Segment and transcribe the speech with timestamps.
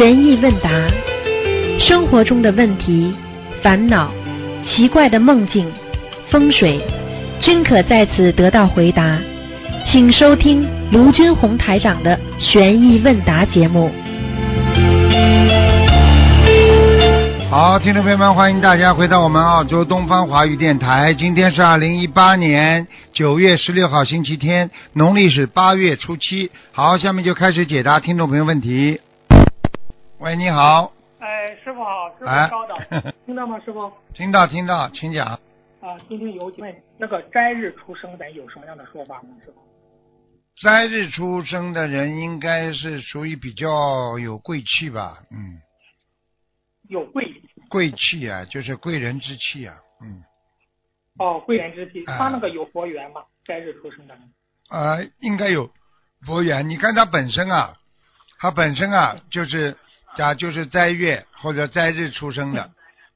[0.00, 0.70] 悬疑问答，
[1.78, 3.14] 生活中的问题、
[3.62, 4.10] 烦恼、
[4.64, 5.70] 奇怪的梦境、
[6.30, 6.80] 风水，
[7.38, 9.18] 均可在此得到回答。
[9.92, 13.90] 请收听卢军红台长的悬疑问答节目。
[17.50, 21.12] 好，听众朋友们，欢迎大家回到我们澳洲东方华语电台。
[21.12, 26.50] 今天是二零一八年九月十六号，星期天，农历是八月初七。
[26.72, 28.98] 好，下面就开始解答听众朋友问题。
[30.20, 33.90] 喂，你好，哎，师傅好，师哎傅稍等， 听到吗，师傅？
[34.12, 35.26] 听到听到，请讲。
[35.80, 39.62] 啊，今天有请问那个斋日出生的有什么样的说法呢，师傅？
[40.60, 45.22] 斋日出生的人应该是属于比较有贵气吧？
[45.30, 45.58] 嗯，
[46.90, 47.24] 有贵
[47.70, 49.74] 贵气啊，就是贵人之气啊。
[50.02, 50.22] 嗯，
[51.18, 53.22] 哦，贵人之气，哎他那个有佛缘吗？
[53.46, 54.30] 斋日出生的人？
[54.68, 55.70] 呃，应该有
[56.26, 56.68] 佛缘。
[56.68, 57.72] 你看他本身啊，
[58.38, 59.74] 他本身啊，就是
[60.16, 62.70] 啊，就是斋月或者斋日出生的，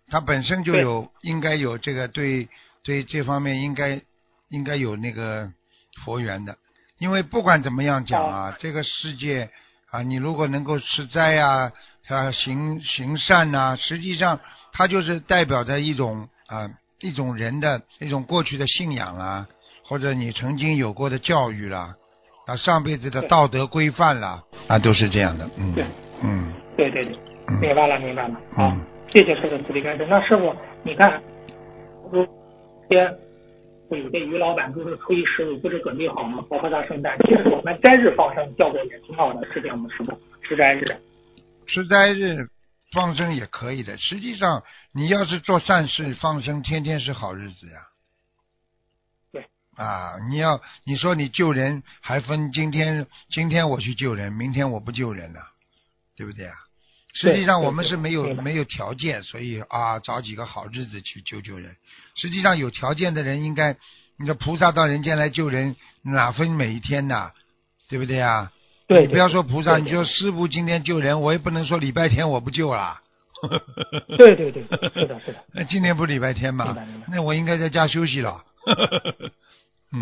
[0.09, 2.49] 他本身就有应该有这个对
[2.83, 4.01] 对这方面应该
[4.49, 5.51] 应该有那个
[6.05, 6.57] 佛缘的。
[6.99, 9.51] 因为不管怎么样讲啊，这个世界
[9.91, 11.73] 啊，你如果能够吃斋啊
[12.09, 14.39] 啊行行善呐、实际上
[14.73, 19.49] 它就是代表着一种啊一种人的一种过去的信仰啊，
[19.85, 21.95] 或者你曾经有过的教育啦，
[22.47, 25.75] 啊上辈子的道德规范啦，啊都是这样的，嗯
[26.23, 27.17] 嗯对对对，
[27.49, 28.35] 嗯明白了明白了。
[28.55, 30.07] 好，嗯谢谢师傅慈悲开示。
[30.07, 31.23] 那师傅，你看，
[32.11, 32.25] 如
[32.89, 33.17] 些
[33.91, 36.45] 有的于老板就是初一十五不是准备好吗？
[36.49, 40.13] 包括他圣诞，其实我们斋日放生效果也挺好的，是这样吗，师傅？
[40.43, 40.85] 吃斋日。
[41.67, 42.49] 吃斋日
[42.93, 43.97] 放生也可以的。
[43.99, 47.79] 实际上，你要是做善事放生，天天是好日子呀。
[49.33, 49.47] 对。
[49.77, 55.41] 啊，你要你说你救人，还分今天今天我去救人，明天我不救人了，
[56.17, 56.55] 对不对啊？
[57.15, 61.77] 实际上我们是没有没有条件，所以啊，找几个好日子去救救人。
[62.17, 63.77] 实际上有条件的人应该，
[64.19, 67.31] 你说菩萨到人间来救人，哪分每一天呐？
[67.89, 68.51] 对不对啊？
[68.89, 73.01] 对，你不要说菩萨，对你说师傅今天救人，我也不能说礼拜天我不救啦。
[74.17, 75.45] 对对对，是的，是的。
[75.55, 76.77] 那今天不礼拜天吗？
[77.09, 78.43] 那我应该在家休息了。
[79.93, 80.01] 嗯，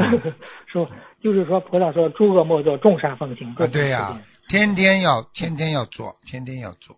[0.66, 0.88] 说
[1.22, 3.54] 就是说，菩萨说诸恶莫作，众善奉行。
[3.54, 6.97] 啊，对呀、天天要天天要做，天天要做，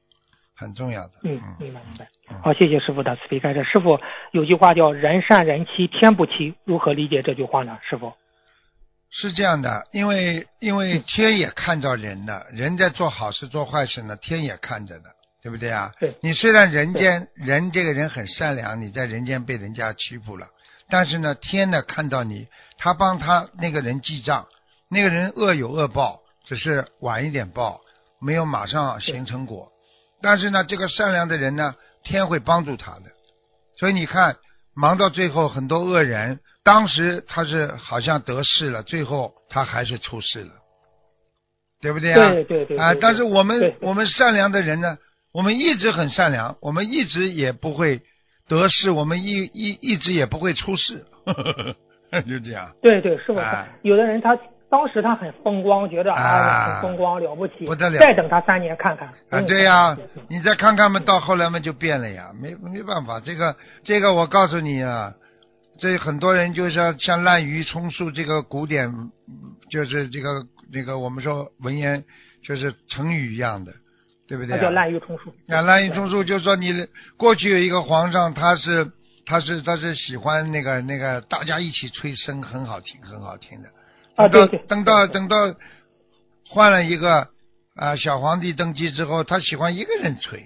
[0.56, 1.12] 很重要的。
[1.22, 2.40] 嗯，明白明白嗯。
[2.42, 3.62] 好，谢谢师傅的慈悲开示。
[3.64, 3.98] 师傅
[4.32, 7.78] 有句话叫“人善人欺，天不欺”，如何理解这句话呢？
[7.88, 8.12] 师傅？
[9.10, 15.04] 是这样的，因为因为天也看到人了，人在做好事做坏事呢，天也看着的，
[15.40, 15.92] 对不对啊？
[16.00, 20.48] 对你虽然人间人这个人很善良，你在人间被人家欺负了，
[20.90, 24.46] 但是呢，天呢看到你，他帮他那个人记账，
[24.88, 27.80] 那个人恶有恶报，只是晚一点报，
[28.20, 29.68] 没有马上形成果。
[30.22, 33.10] 但是呢，这个善良的人呢，天会帮助他的。
[33.78, 34.36] 所以你看，
[34.74, 40.52] 忙到最后，很多恶人，当时他是好像得势了，最后他还是出事了，
[41.80, 42.32] 对不对啊？
[42.32, 42.94] 对对对啊！
[42.94, 44.96] 对但是我们我们善良的人呢，
[45.32, 48.00] 我们一直很善良，我们一直也不会
[48.48, 51.04] 得势，我们一一一直也不会出事，
[52.28, 52.72] 就这样。
[52.80, 54.38] 对对，师傅哎，有的人他
[54.74, 59.06] 当时他很风光，觉得啊风光了不起，不得了再等他三年看看。
[59.06, 63.54] 啊，嗯对呀、是是你再看看嘛，到后来嘛就变了呀，没没办法，这个
[63.84, 65.14] 这个我告诉你啊，
[65.78, 69.08] 这很多人就像像滥竽充数这个古典，嗯
[69.70, 72.02] 就是这个那个我们说文言
[72.44, 73.72] 就是成语一样的，
[74.26, 74.70] 对不对、他叫啊？
[74.72, 75.30] 滥竽充数。
[75.46, 76.84] 啊，滥竽充数就是说你
[77.16, 78.90] 过去有一个皇上，他是
[79.24, 83.68] 他是他是喜欢那个那个大家一起吹笙，很好听很好听的。
[84.16, 85.36] 啊，等到对对，等到等到
[86.48, 87.28] 换了一个
[87.76, 90.38] 啊、小皇帝登基之后，他喜欢一个人吹，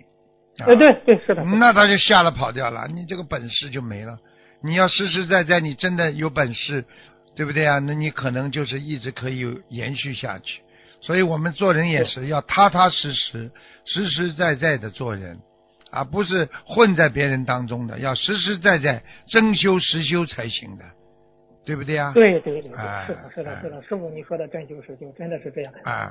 [0.59, 4.17] 啊呃，对对是的，那他就吓得跑掉了，你这个本事就没了。
[4.63, 6.85] 你要实实在在，你真的有本事，
[7.37, 7.79] 对不对啊？
[7.79, 10.63] 那你可能就是一直可以延续下去。
[11.01, 13.53] 所以我们做人也是要踏踏实实、
[13.85, 15.39] 实实在在的做人，
[15.93, 20.85] 啊，不是混在别人当中的，要实实在在、真修实修才行的，
[21.69, 22.13] 对不对啊？
[22.15, 25.71] 对对对是的，是的，哎是的，师傅你说的真就是就，真的是这样。
[25.85, 26.09] 哎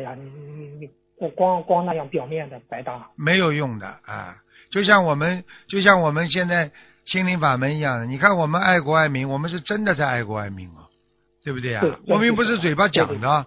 [0.00, 0.90] 呀，你你你
[1.20, 3.08] 你光光那样表面的白搭。
[3.14, 4.34] 没有用的啊！
[4.72, 6.72] 就像我们，就像我们现在
[7.04, 10.90] 心灵法门一样的，你看我们爱国爱民，我们是真的在爱国爱民啊，
[11.44, 11.96] 对不对啊对？
[12.08, 13.46] 我们又不是嘴巴讲对对的。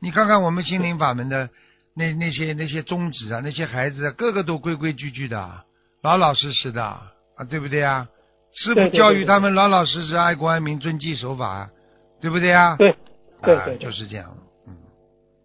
[0.00, 1.50] 你看看我们心灵法门的
[1.94, 5.64] 那那些那些宗旨啊，那些孩子啊个个都规规矩矩的，
[6.00, 7.12] 老老实实的啊，
[7.50, 8.06] 对不对啊？
[8.52, 11.70] 师傅教育他们老老实实、爱国爱民、遵纪守法，
[12.20, 12.76] 对不对啊？
[12.76, 12.94] 对
[13.42, 14.36] 对啊对对就是这样。
[14.66, 14.76] 嗯，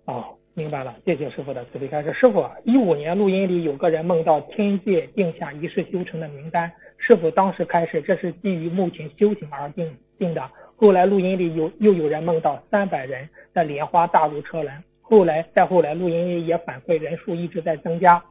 [0.05, 0.25] 哦，
[0.55, 2.11] 明白了，谢谢师傅的慈悲开示。
[2.13, 10.49] 师傅，一五年录音里有个人梦到天界定下一世修成的名单，师傅当时开始这是基于目前修行而定定的。
[10.75, 18.21] 后来录音里有又有人梦到三百人的莲花大如车轮，后来再后来录音里也反馈人数一直在增加。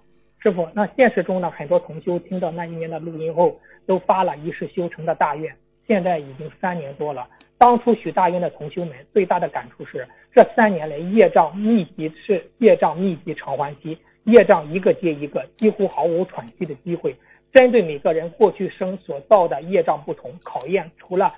[0.44, 5.50] 师傅，那现实中呢，很多同修听到那一年的录音后，都发了一世修成的大愿。
[5.87, 7.26] 现在已经三年多了，
[7.56, 17.17] 当初许大愿的同修们最大的感触是，这三年来业障密集是业障密集偿还期，业障一个接一个，几乎毫无喘息的机会。
[17.50, 21.32] 针对每个人过去生所造的业障不同，考验除了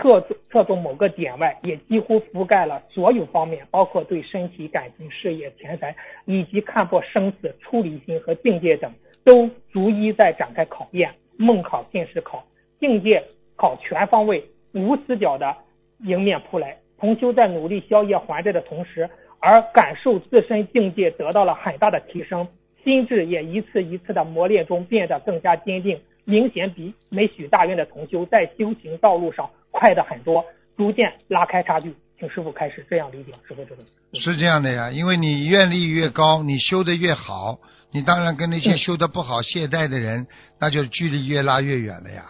[0.00, 8.90] 侧重侧重某个点外，也几乎覆盖了所有方面，包括对身体、感情、事业、钱财，以及看破生死、出离心和境界等，
[9.24, 11.12] 都逐一在展开考验。
[11.36, 12.44] 梦考、现实考、
[12.80, 13.22] 境界
[13.56, 14.42] 考，全方位、
[14.72, 15.54] 无死角的
[16.00, 16.76] 迎面扑来。
[16.98, 19.08] 同修在努力消业还债的同时，
[19.38, 22.48] 而感受自身境界得到了很大的提升，
[22.82, 29.48] 心智也一次一次的磨练中变得更加坚定，明显比没许大愿的同修在修行道路上。
[29.78, 30.44] 快的很多，
[30.76, 31.94] 逐渐拉开差距。
[32.18, 33.82] 请师傅开始这样理解，师傅这个
[34.20, 37.58] 是这样的呀，因为你愿力越高，你修的越好，
[37.92, 40.26] 你当然跟那些修的不好、懈怠的人，
[40.60, 42.24] 那就距离越拉越远了呀。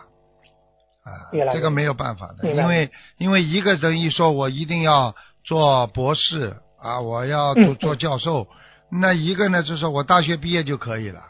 [1.04, 1.08] 啊，
[1.54, 6.52] 这个没有办法的，因为因为一个人一说我一定要做博士
[6.82, 8.46] 啊，我要做做教授，
[8.92, 11.20] 那一个呢就是我大学毕业就可以了。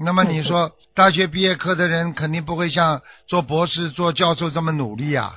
[0.00, 5.32] 那么你说大学毕业科的人肯定不会像做博士、做教授这么努力啊，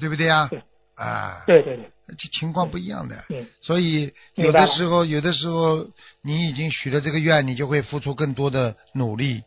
[0.00, 0.48] 对不对呀？
[0.96, 1.84] 啊，对对对，
[2.16, 3.16] 这情况不一样的。
[3.60, 5.84] 所以有的时候，有的时候
[6.22, 9.42] 你已经许了这个愿，你就会付出更多的努力，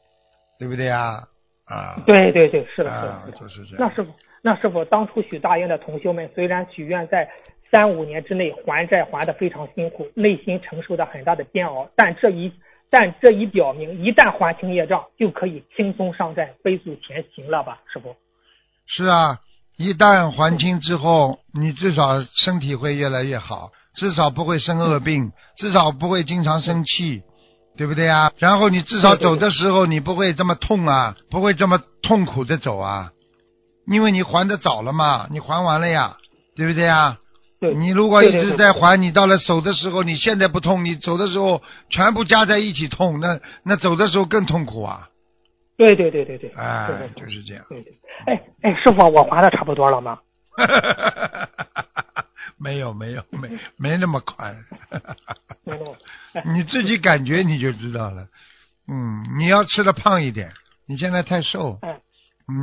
[0.60, 1.18] 对不对啊？
[1.66, 3.78] 啊，对对对，是的，是的，就是这样。
[3.80, 4.14] 那师傅，
[4.44, 7.28] 那师傅，当初许大愿的同修们，虽然许愿在
[7.72, 12.54] 三五年之内还债还的非常辛苦，内心承受着很大的煎熬，但这一。
[12.90, 18.16] 但这一表明，一旦还清业障，就可以轻松上阵，飞速前行了吧，师傅？
[18.86, 19.40] 是啊，
[19.78, 27.24] 一旦还清之后，你至少身体会越来越好，至少不会生恶病，至少不会经常生气，
[27.76, 28.32] 对不对啊？
[28.38, 33.12] 然后你至少走的时候，你不会这么痛啊，不会这么痛苦的走啊，
[33.86, 36.16] 因为你还的早了嘛，你还完了呀，
[36.56, 37.18] 对不对啊？
[37.60, 45.10] 你如果一直在还，你到了手的时候，你现在不痛，你走的时候全部加在一起痛，那那走的时候更痛苦啊！
[45.78, 47.64] 对对对对对，哎，就是这样。
[47.70, 47.94] 对对，
[48.26, 50.20] 哎哎，师傅，我还的差不多了吗？
[52.60, 54.56] 没有没有没没那么快。
[55.64, 55.96] 没那么。
[56.54, 58.28] 你自己感觉你就知道了。
[58.88, 60.52] 嗯，你要吃的胖一点，
[60.88, 61.80] 你现在太瘦。
[61.82, 62.00] 嗯。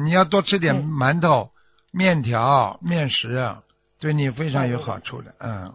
[0.03, 1.51] 你要多吃点馒头、
[1.93, 3.55] 面条、面食。
[4.01, 5.73] 对你非常有好处的，嗯。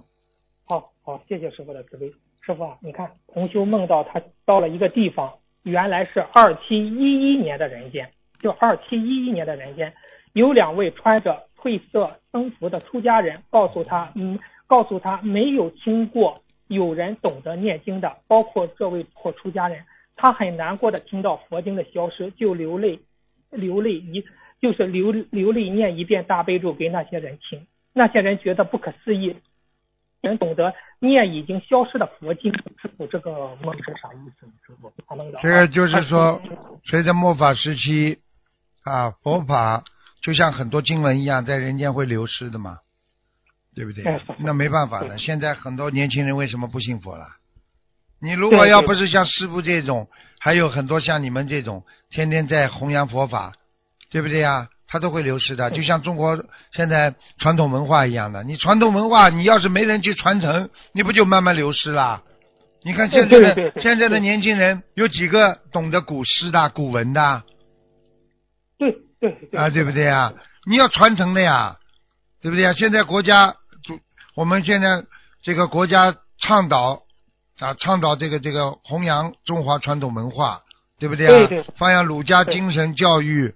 [0.65, 2.11] 好好，谢谢师傅的慈悲。
[2.41, 5.33] 师傅啊，你看，同修梦到他到了一个地方，
[5.63, 9.93] 原来是二七一一年的人间，就二七一一年的人间，
[10.33, 19.83] 有两位穿着褪色僧服的出家人，告诉他，嗯，告诉他没有听过有人懂得念经的，包括这位破出家人。
[20.15, 22.99] 他很难过的听到佛经的消失，就流泪，
[23.49, 24.23] 流泪一
[24.61, 27.65] 就是流流泪念一遍大悲咒给那些人听。
[27.93, 29.35] 那些人觉得不可思议，
[30.21, 34.45] 能懂得念已经消失的佛经，师傅这个梦是啥意思？
[34.65, 34.91] 师傅，
[35.41, 36.41] 这个就是说，
[36.85, 38.19] 随着末法时期
[38.83, 39.83] 啊，佛法
[40.21, 42.79] 就像很多经文一样，在人间会流失的嘛，
[43.75, 44.03] 对不对？
[44.39, 45.17] 那没办法的。
[45.17, 47.25] 现在很多年轻人为什么不信佛了？
[48.21, 53.53] 你如果要不是像师傅这种，还有很多像你们这种，天天在弘扬佛法，
[54.09, 54.67] 对不对呀？
[54.91, 56.43] 它都会流失的，就像中国
[56.73, 58.43] 现在传统文化一样的。
[58.43, 62.23] 你传统文化，你要是没人去传承，你不就慢慢流失了？
[62.81, 67.43] 你看现在的现在的年轻人有几个懂得古诗的、古文的？
[68.79, 70.33] 对对啊，对不对啊？
[70.65, 71.77] 你要传承的呀，
[72.41, 72.73] 对不对啊？
[72.73, 73.53] 现在国家
[73.83, 73.99] 主，
[74.35, 75.03] 我们现在
[75.43, 77.03] 这个国家倡导
[77.59, 80.61] 啊，倡导这个这个弘扬中华传统文化，
[80.97, 81.47] 对不对啊？
[81.47, 81.65] 对对。
[81.77, 83.53] 发扬儒家精神教育。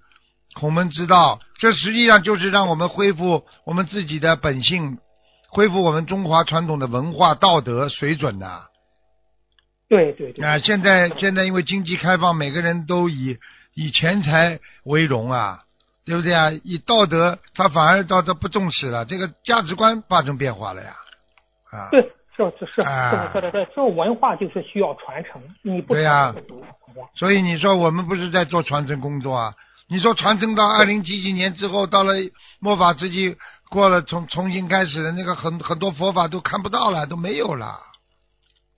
[0.54, 4.98] 孔门之道，这实际上就是让我们恢复我们自己的本性，
[5.50, 8.62] 恢复我们中华传统的文化道德水准的。
[9.88, 10.44] 对对对。
[10.44, 13.36] 啊，现在现在因为经济开放，每个人都以
[13.74, 15.64] 以钱财为荣啊，
[16.04, 16.50] 对不对啊？
[16.64, 20.94] 以道德，他反而道德不重视了，这个价值观发生变化了呀。
[21.70, 21.88] 啊。
[21.90, 22.00] 对，
[22.36, 22.82] 是是是，
[23.32, 26.34] 对对对，这个文化就是需要传承，你不对呀。
[27.14, 29.52] 所以你说我们不是在做传承工作啊？
[29.88, 32.14] 你说传承到二零几几年之后，到了
[32.58, 33.36] 末法时期
[33.70, 37.78] 过了，重重新开始的那个很很多佛法都看不到了，都没有了。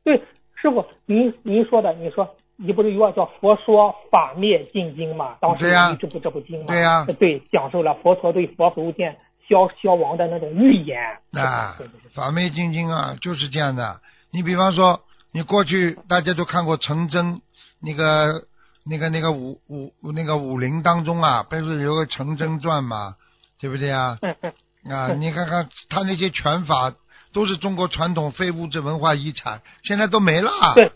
[0.05, 0.17] 对，
[0.57, 5.37] 师傅，您您说的，你说你不是有个叫《佛说法灭尽经》吗？
[5.41, 5.65] 当时
[6.01, 9.17] 这部这部经嘛，对呀对，讲述了佛陀对佛佛见
[9.49, 11.01] 消消亡的那种预言。
[11.33, 11.77] 啊
[12.15, 14.01] 法灭精经啊，就是这样的。
[14.33, 15.01] 你比方说，
[15.33, 17.41] 你过去大家都看过成真
[17.81, 18.45] 那个
[18.89, 23.17] 那个那个武武那个武林当中啊，不是有个陈真传嘛，
[23.59, 24.19] 对不对啊？
[24.89, 26.95] 啊，嗯你看看他那些拳法
[27.33, 30.93] 都是中国传统非物质文化遗产，现在都没了，对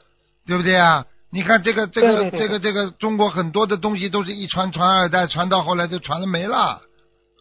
[0.46, 1.04] 对不对啊？
[1.32, 6.80] 你看这个这个这个这个中国很多的东西都是一传传二代，传到后来就传了没了，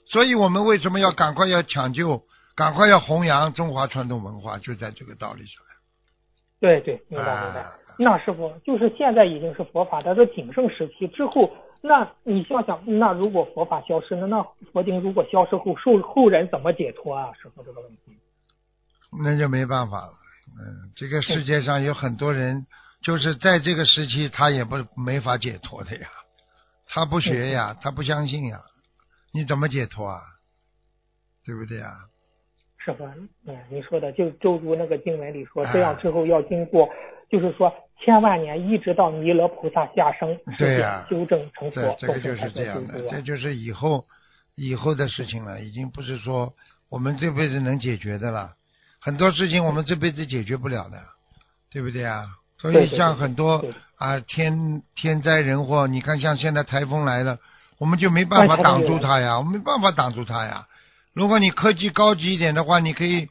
[0.08, 2.24] 所以我们为什么要赶快要抢救，
[2.56, 5.64] 赶快要弘扬中华传统文化，就在这个道理上。
[6.60, 7.62] 对对，明白明白。
[7.62, 11.52] 啊那师傅就是现在已经是佛法的这鼎盛时期之后，
[11.82, 14.42] 那你想想，那如果佛法消失了，那
[14.72, 17.34] 佛经如果消失后，后后人怎么解脱啊？
[17.34, 18.18] 师傅这个问题。
[19.22, 20.14] 那就没办法了。
[20.48, 22.66] 嗯，这个世界上有很多人，
[23.02, 26.08] 就是在这个时期，他也不没法解脱的呀。
[26.88, 28.58] 他不学呀，他不相信呀，
[29.34, 30.22] 你怎么解脱啊？
[31.46, 31.92] 对不对啊？
[32.78, 33.04] 师傅，
[33.46, 36.88] 嗯，你说的就就如那个经文里说，哎这样之后要经过，
[37.30, 37.72] 就是说
[38.04, 44.06] 千万年，一直到弥勒菩萨下生，对呀修正成佛，这这个就是这样的，这就是以后
[44.56, 46.54] 以后的事情了，已经不是说
[46.90, 48.54] 我们这辈子能解决的了。
[49.02, 50.98] 很多事情我们这辈子解决不了的，
[51.72, 52.26] 对不对啊？
[52.58, 53.64] 所以像很多
[53.98, 57.38] 啊天天灾人祸，你看像现在台风来了，
[57.78, 60.68] 我们就没办法挡住它呀，我们没办法挡住它呀。
[61.14, 63.28] 如果你科技高级一点的话，你可以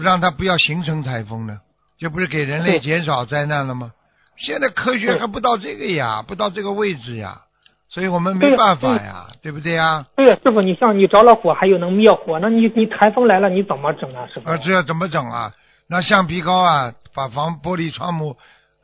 [0.00, 1.60] 让它不要形成台风呢，
[1.98, 3.92] 这不是给人类减少灾难了吗？
[4.36, 7.42] 现在科学还不到这个呀，不到这个位置呀，
[7.88, 10.06] 所以我们没办法呀，对不对呀？
[10.16, 14.26] 对呀，师傅，你像你着了火还有能灭火，那你你台风来了你怎么整啊？
[14.32, 14.50] 师傅？
[14.50, 15.52] 啊，这要怎么整啊？
[15.86, 18.36] 那橡皮膏啊，把房玻璃窗户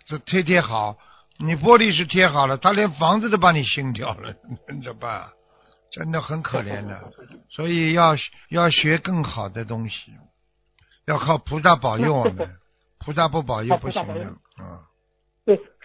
[0.06, 0.96] 这贴贴好，
[1.38, 4.34] 你玻璃是贴好了，他连房子都把你掀掉了，
[4.84, 5.28] 怎么办啊？
[5.90, 7.00] 真的很可怜的，
[7.50, 8.14] 所以要
[8.50, 10.12] 要学更好的东西，
[11.06, 12.48] 要靠菩萨保佑我们，
[13.04, 14.14] 菩萨不保佑不行的，
[14.60, 14.78] 嗯。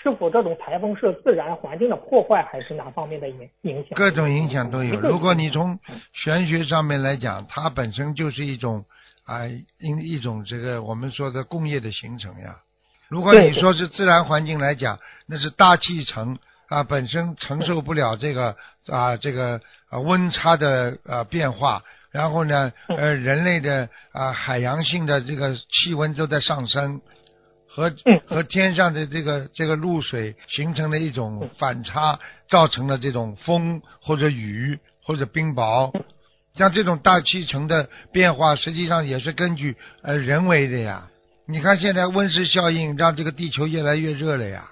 [0.05, 3.95] 对，师傅，这种台风是自然环境的破坏，还是哪方面的影影响？
[3.95, 4.99] 各种影响都有。
[4.99, 5.79] 如果你从
[6.13, 8.85] 玄学上面来讲，它本身就是一种
[9.25, 9.63] 啊，一、
[10.03, 12.57] 一种这个我们说的工业的形成呀。
[13.07, 18.55] 如果你说是自然环境来讲，那是大气层啊本身承受不了这个
[18.87, 19.59] 啊这个
[19.89, 21.81] 啊温差的啊变化，
[22.11, 27.01] 然后呢呃人类的啊海洋性的这个气温都在上升。
[27.75, 28.21] 和嗯。
[28.25, 32.17] 和天上的这个这个露水形成的一种反差，
[32.49, 35.91] 造成了这种风或者雨或者冰雹，
[36.55, 41.09] 像这种大气层的变化，实际上也是根据呃人为的呀。
[41.47, 44.63] 你看现在温室效应让这个地球越来越热了呀，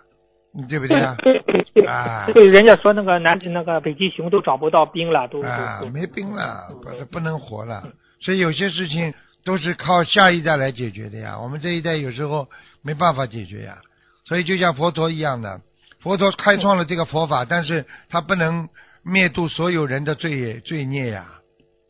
[0.55, 1.15] 嗯对不对呀？
[1.21, 1.85] 对对对。
[1.85, 2.25] 啊。
[2.33, 7.83] 对，人家说那个南那个北极熊都找不到冰了，都啊没冰了，不不能活了。
[8.21, 11.37] 所以有些事情都是靠下一代来解决的呀。
[11.39, 12.47] 我们这一代有时候
[12.83, 13.77] 没办法解决呀。
[14.25, 15.61] 所以就像佛陀一样的，
[16.01, 18.69] 佛陀开创了这个佛法，但是他不能
[19.03, 21.25] 灭度所有人的罪罪孽呀。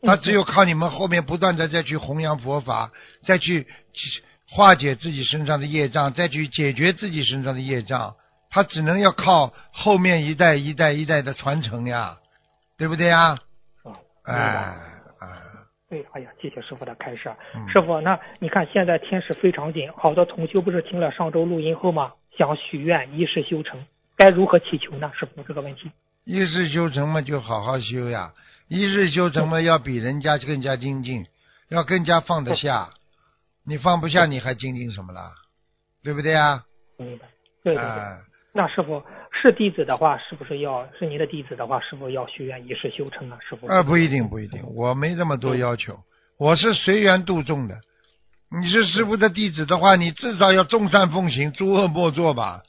[0.02, 2.90] 他只有靠你们后面不断的再去弘扬佛法，
[3.26, 3.66] 再去
[4.50, 8.14] 化解自己身上的业障，再去解决自己身上的业障。
[8.50, 12.18] 他只能要靠后面一代一代一代的传承呀，
[12.76, 13.38] 对不对呀？
[14.24, 14.76] 啊，哎哎，
[15.94, 17.30] 对，哎呀，谢谢师傅的开示。
[17.54, 22.12] 嗯师傅，那你看现在天时非常紧，好多同修不是听了上周录音后吗？
[22.36, 23.86] 想许愿一世修成，
[24.16, 25.12] 该如何祈求呢？
[25.14, 25.88] 师傅这个问题。
[26.24, 28.32] 一世修成嘛，就好好修呀。
[28.66, 31.24] 一世修成嘛，要比人家更加精进，
[31.68, 32.88] 要更加放得下。
[33.64, 35.30] 你放不下，你还精进什么了？
[36.02, 36.64] 对不对呀？
[36.96, 37.26] 明白。
[37.62, 37.84] 对对对。
[37.84, 38.18] 哎，
[38.52, 39.00] 那师傅
[39.42, 43.38] 是弟子的话，是不是要是您的弟子的话，是否要许愿一世修成啊？
[43.46, 43.66] 师傅？
[43.66, 45.98] 呃，不一定，不一定，我没这么多要求，
[46.38, 47.74] 我是随缘度众的。
[48.60, 52.62] 你是师傅的弟子的话，你至少要众善奉行，诸恶莫作吧。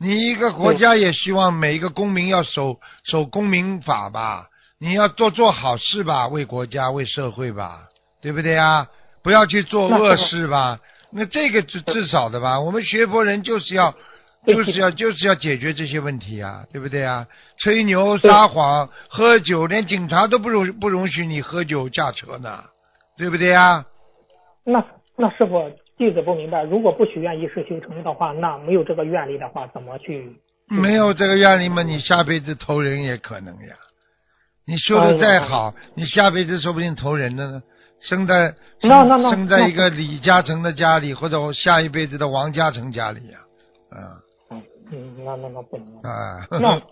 [0.00, 4.46] 你一个国家也希望每一个公民要守守公民法吧，
[4.80, 7.88] 你要做做好事吧，为国家为社会吧，
[8.22, 8.86] 对不对啊？
[9.22, 10.78] 不要去做恶事吧。
[11.10, 13.94] 那这个至至少的吧，我们学佛人就是要
[14.46, 17.26] 就是要就是要解决这些问题啊，对不对啊？
[17.58, 22.64] 吹牛撒谎、喝酒，连警察都不容不容许你喝酒驾车呢，
[23.18, 23.84] 对不对啊？
[24.64, 24.84] 那
[25.16, 30.32] 那师傅弟子不明白，如果不许愿一世修成的话，那没有这个愿力的话，怎么去？
[30.70, 33.74] 没有这个愿力嘛，你下辈子投人也可能呀。
[34.66, 37.62] 你修的再好，你下辈子说不定投人了呢。
[38.00, 38.54] 生在
[39.20, 43.38] 生在一个李嘉诚的家里，或者下一辈子的王嘉诚家里呀、
[43.90, 43.98] 啊，嗯
[44.90, 46.10] 嗯，那那那不能啊。
[46.50, 46.82] 啊，那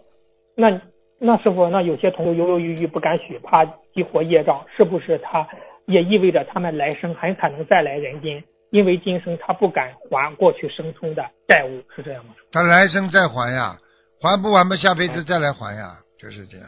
[0.55, 0.81] 那
[1.19, 5.47] 那师傅，那有些同学犹犹豫豫不敢许，怕激活业障，是不是他
[5.87, 8.43] 也意味着他们来生很可能再来人间？
[8.71, 12.35] 因为今生他不敢还过去生中的债务，是这样吗？
[12.53, 13.77] 他来生再还呀，
[14.21, 16.67] 还不完嘛，下辈子再来还呀，就是这样。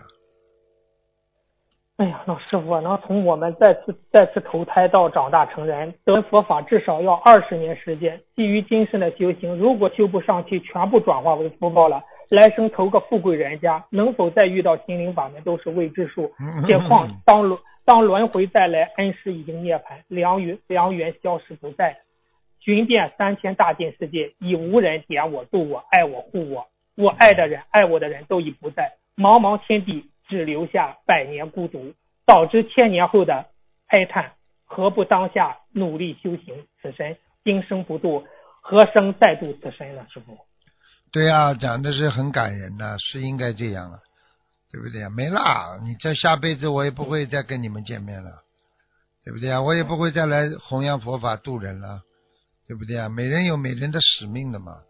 [1.99, 8.21] 哎呀，老师傅，那从我们再次再次投胎到长大成人，得佛法至少要二十年时间。
[8.37, 12.01] 基于今生的修行，如果修不上去，全部转化为福报了，
[12.31, 16.31] 来生投个富贵人家，能否再遇到心灵法门都是未知数。
[16.69, 21.97] 且况当轮当轮回再来，恩师已经涅槃，良缘良缘消失不在。
[22.61, 26.69] 寻遍三千大千世界，已无人点我、度我、爱我、护我。
[26.97, 31.95] 我爱的人、爱我的人都已不在，茫茫天地只留下百年孤独，
[32.27, 33.47] 导致千年后的
[33.89, 34.35] 哀叹。
[34.71, 36.67] 何不当下努力修行？
[36.83, 38.27] 此身今生不渡，
[38.61, 40.07] 何生再度此身呢？
[40.13, 40.37] 师傅，
[41.11, 43.99] 对啊、讲的是很感人呐，是应该这样啊，
[44.71, 45.09] 对不对啊？
[45.09, 48.31] 没啦，你这下辈子我也不会再跟你们见面了，
[49.25, 49.63] 对不对啊？
[49.63, 52.03] 我也不会再来弘扬佛法度人了，
[52.67, 53.09] 对不对啊？
[53.09, 54.83] 每人有每人的使命的嘛，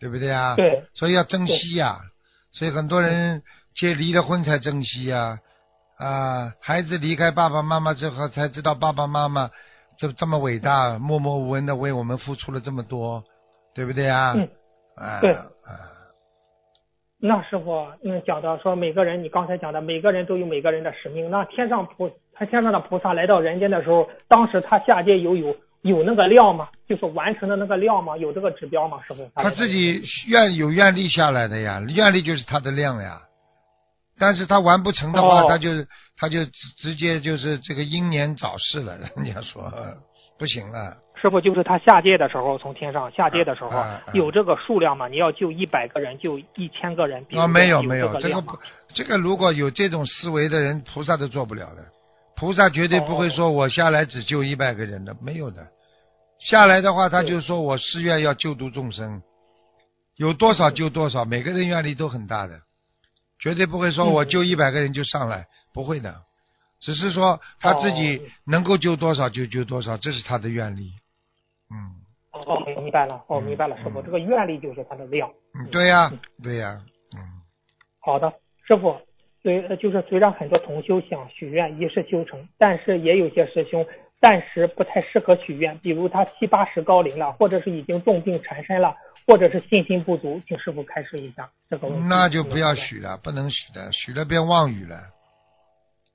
[0.00, 0.56] 对不对啊？
[0.56, 2.00] 对，所以要珍惜呀、
[2.50, 5.38] 所以很多人结离了婚才珍惜呀、
[5.98, 9.50] 啊，孩子离开爸爸妈妈之后才知道爸爸妈妈
[9.98, 13.24] 这这么伟大，默默无闻的为我们付出了这么多，
[13.74, 14.34] 对不对啊？
[14.36, 14.48] 嗯
[14.96, 15.48] 啊，对啊，
[17.20, 21.28] 那师傅，嗯，讲的说每个人，你刚才讲的每个人都有每个人的使命。
[21.30, 26.68] 那天上菩，他天上的菩萨来到人间的时候，当时他下界有有有那个量吗？
[26.88, 28.16] 就是完成的那个量吗？
[28.16, 29.00] 有这个指标吗？
[29.06, 33.20] 师傅，他自己愿有愿力下来的呀，愿力就是他的量呀。
[34.18, 35.70] 但是他完不成的话，哦他就
[36.16, 39.72] 他就直直接就是这个英年早逝了， 人家说
[40.38, 40.96] 不行了。
[41.20, 45.08] 师傅就是他下界的时候，从天上下界的时候、啊啊有这个数量吗？
[45.08, 48.44] 你要救一百个人，救一千个人，啊，说没有有没有，这个
[48.94, 51.82] 这个如果有这种思维的人，菩萨都做不了的。
[52.36, 55.66] 菩萨绝对不会说我下来只救一百个人的，没有的。
[56.40, 59.22] 下来的话，他就说我誓愿要救度众生，
[60.16, 62.58] 有多少救多少，每个人愿力都很大的，
[63.38, 66.22] 绝对不会说嗯我救一百个人就上来，不会的。
[66.80, 70.92] 只是说他自己哦能够救多少就救多少，这是他的愿力。
[71.70, 75.30] 嗯，哦，明白了，哦，明白了，师傅，嗯这个愿力就是他的量。
[75.54, 76.82] 嗯对呀、对呀、
[77.16, 77.20] 嗯。
[78.00, 78.32] 好的，
[78.66, 79.00] 师傅，
[79.42, 83.86] 虽呃就是虽然很多同修想许愿一世修成，但是也有些师兄
[84.20, 88.94] 暂时不太适合许愿，比如他七八十高龄了，或者是已经重病缠身了，
[89.26, 92.06] 或者是信心不足，请师傅开示一下这个问题。
[92.06, 94.98] 那就不要许了，不能许的，许了变妄语了，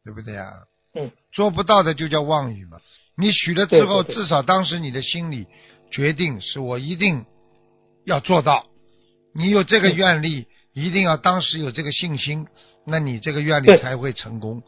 [0.03, 0.51] 对不对呀？
[0.93, 2.79] 嗯，做不到的就叫妄语嘛。
[3.15, 5.47] 你许了之后，对对对至少当时你的心里
[5.91, 7.25] 决定是我一定
[8.05, 8.65] 要做到，
[9.33, 12.47] 你有这个嗯愿力，一定要当时有这个信心，
[12.85, 14.63] 那你这个愿力才会成功。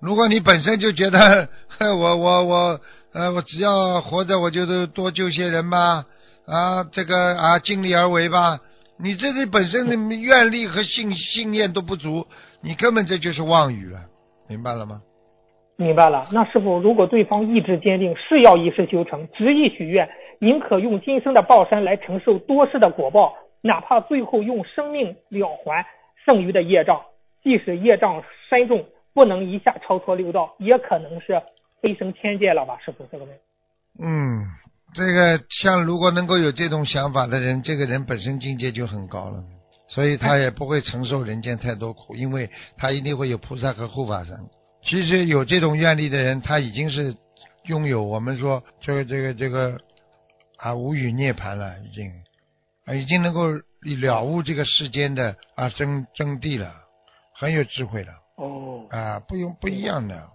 [0.00, 2.80] 如果你本身就觉得 我我我
[3.12, 6.04] 呃我只要活着我就多多救些人吧
[6.46, 8.58] 啊这个啊尽力而为吧，
[8.98, 12.26] 你这里本身的愿力和信信念都不足，
[12.62, 14.00] 你根本这就是妄语了，
[14.48, 15.00] 明白了吗？
[15.76, 16.28] 明白了。
[16.30, 25.84] 那师傅，如果对方意志坚定，誓要一世修成，执意许愿，宁可用今生的报身来承受多世的果报，哪怕最后用生命了还
[26.24, 27.00] 剩余的业障，
[27.42, 31.40] 即使业障深重，不能一下超脱六道，也可能是
[31.80, 32.78] 飞升天界了吧？
[32.84, 33.40] 师傅，这个问题。
[33.98, 34.44] 嗯，
[34.94, 39.42] 这个像如果能够有这种想法的人，这个人本身境界就很高了，
[39.88, 44.36] 所以他也不会承受人间太多苦， 因为他一定会有菩萨和护法神。
[44.84, 47.16] 其实有这种愿力的人，他已经是
[47.64, 49.78] 拥有我们说这个这个这个
[50.58, 52.12] 啊无语涅槃了，已经
[52.84, 53.46] 啊已经能够
[54.00, 56.70] 了悟这个世间的啊真真谛了，
[57.34, 60.28] 很有智慧了哦，啊，不用不一样的。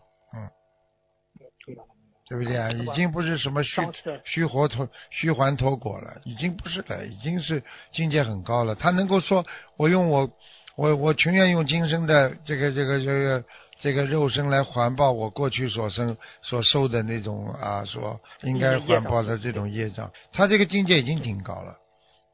[2.30, 2.70] 对不对啊？
[2.72, 3.82] 已经不是什么虚
[4.26, 7.64] 虚活脱虚还脱果了，已经不是了，已经是
[7.94, 8.76] 境界很高了。
[8.76, 9.46] 他能够说，
[9.78, 10.30] 我用我
[10.76, 13.44] 我我情愿用今生的这个这个这个
[13.80, 20.12] 这个肉身来环抱我过去所生所受的那种啊，说应该环抱的这种业障。
[20.34, 21.78] 他这个境界已经挺高了，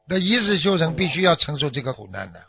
[0.08, 2.42] 那一世修成必须要承受这个苦难的，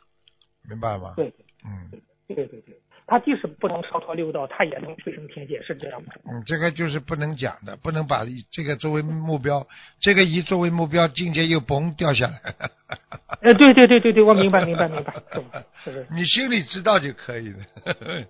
[0.67, 1.13] 明白吗？
[1.15, 1.31] 对
[1.63, 1.91] 嗯
[2.27, 2.75] 对对对，
[3.07, 6.13] 他即使不能超脱六道，他也能飞升天界，是这样吗？
[6.25, 9.65] 嗯，这个就是不能讲的，不能把这个作为目标，
[9.99, 12.41] 这个一作为目标，境界又嘣掉下来。
[13.41, 15.63] 呃，对对对对对，我明白明白明白，是吧？
[15.83, 16.07] 是是。
[16.11, 17.59] 你心里知道就可以了，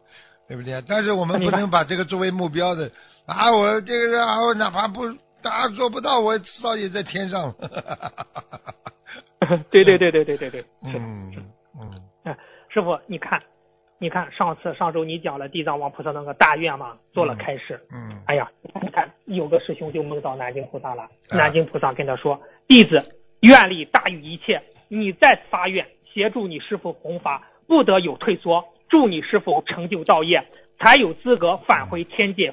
[0.47, 0.83] 对不对？
[0.88, 2.91] 但是我们不能把这个作为目标的，
[3.25, 5.03] 啊，我这个啊，我哪怕不
[5.43, 7.53] 啊做不到，我至少也在天上。
[9.69, 10.65] 对对对对对对对。
[10.83, 11.31] 嗯
[11.79, 12.35] 嗯哎，
[12.69, 13.39] 师傅，你看，
[13.97, 17.79] 你看，上次上周你讲了地藏王菩萨那个大愿嘛，做了开示。
[17.91, 23.01] 嗯哎呀，你看有个师兄就梦到南京菩萨了，啊南京菩萨跟他说：“弟子
[23.41, 30.45] 愿力大于一切，你再次发愿，协助你师傅弘法，不得有退缩，助你师傅成就道业，
[30.79, 32.49] 才有资格返回天界。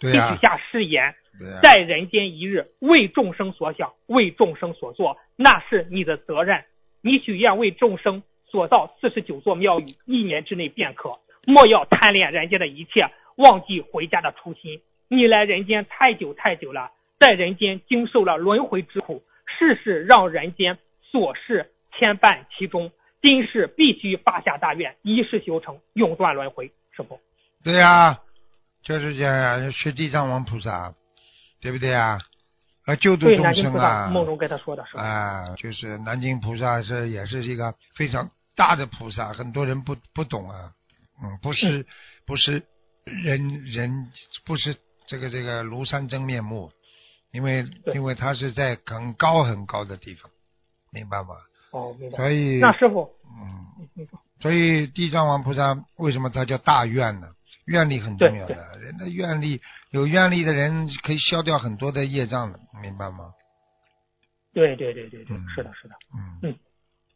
[0.00, 1.14] 你对呀许下誓言，
[1.62, 6.64] 在人间一日，为众生所想，为众生所做，那是你的责任。
[7.02, 8.22] 你许愿为众生
[8.56, 11.10] 所造四十九座庙宇，一年之内便可。
[11.44, 14.80] 莫要贪恋人间的一切，忘记回家的初心。
[15.08, 16.90] 你来人间太久太久了，
[17.20, 20.78] 在人间经受了轮回之苦，世事让人间
[21.12, 22.90] 琐事牵绊其中。
[23.20, 26.72] 今世必须发下大愿，一世修成，永断轮回。
[26.96, 27.20] 师傅，
[27.62, 28.20] 对呀，
[28.82, 30.94] 就是这样呀，学地藏王菩萨，
[31.60, 32.16] 对不对呀？
[32.86, 35.02] 啊，救度对众生啊，梦中跟他说的是吧？
[35.02, 40.72] 啊，就是南京菩萨是也是一个非常大的菩萨，很多人不不懂啊，
[41.22, 41.86] 嗯，不是
[42.26, 42.62] 不是
[43.04, 44.08] 人人
[44.44, 46.72] 不是这个这个庐山真面目，
[47.32, 47.64] 因为
[47.94, 50.30] 因为他是在很高很高的地方，
[50.90, 51.28] 明白吗？
[51.70, 52.16] 哦，明白。
[52.16, 54.18] 所以那师傅，嗯，你说。
[54.40, 57.28] 所以地藏王菩萨为什么他叫大愿呢？
[57.66, 63.32] 愿力很重要的，人的愿力有愿力的人可以消掉很多的业障的，明白吗？
[64.54, 65.94] 对对对对对嗯，是的，是的。
[66.42, 66.56] 嗯，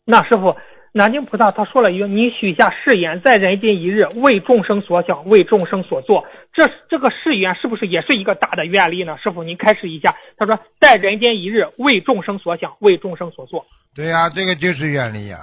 [0.05, 0.57] 那师傅，
[0.92, 6.26] 南京菩萨他说了一个：“你许下誓言，在人间一日，为众生所想，为众生所做。
[6.53, 9.16] 这这个誓言是不是也是一个大的愿力呢？
[9.22, 10.16] 师傅，您开示一下。
[10.37, 13.66] 他说，在人间一日，为众生所想，为众生所做。
[13.94, 15.38] 对呀、这个就是愿力呀、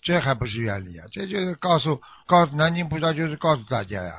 [0.00, 1.04] 这还不是愿力啊？
[1.10, 4.12] 这就是告诉告诉南京菩萨，就是告诉大家呀。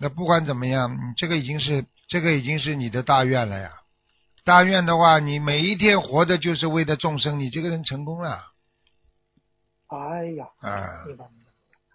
[0.00, 3.68] 那不管怎么样，这个已经是这个已经是你的大愿了呀。
[4.44, 8.38] 大愿的话，你每一天活的就是为了众生，你这个人成功了
[9.88, 11.46] 哎呀，哎，明白明白。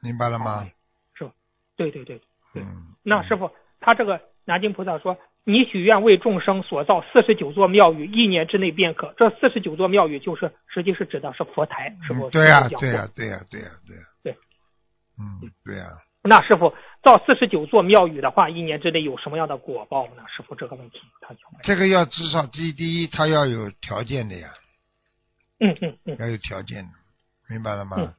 [0.01, 0.67] 明白了吗？
[1.13, 1.31] 是吧？
[1.75, 2.21] 对对对。
[2.53, 3.49] 对嗯，那师傅，
[3.79, 9.13] 他这个南京菩萨说，你许愿为众生所造四十九座庙宇，一年之内便可。
[9.17, 12.27] 这四十九座庙宇就是实际是指的是佛台，是不？
[12.27, 14.37] 嗯对呀、对呀、对呀、对呀、对呀、对，
[15.17, 15.85] 嗯，对呀、
[16.23, 20.23] 那师傅造四十九座庙宇的话，一年之内有什么样的果报呢？
[20.27, 21.39] 师傅这个问题他讲。
[21.63, 24.51] 这个要至少第第一，他要有条件的呀，
[25.59, 26.91] 嗯嗯嗯，要有条件的，
[27.51, 27.97] 明白了吗？
[27.99, 28.13] 嗯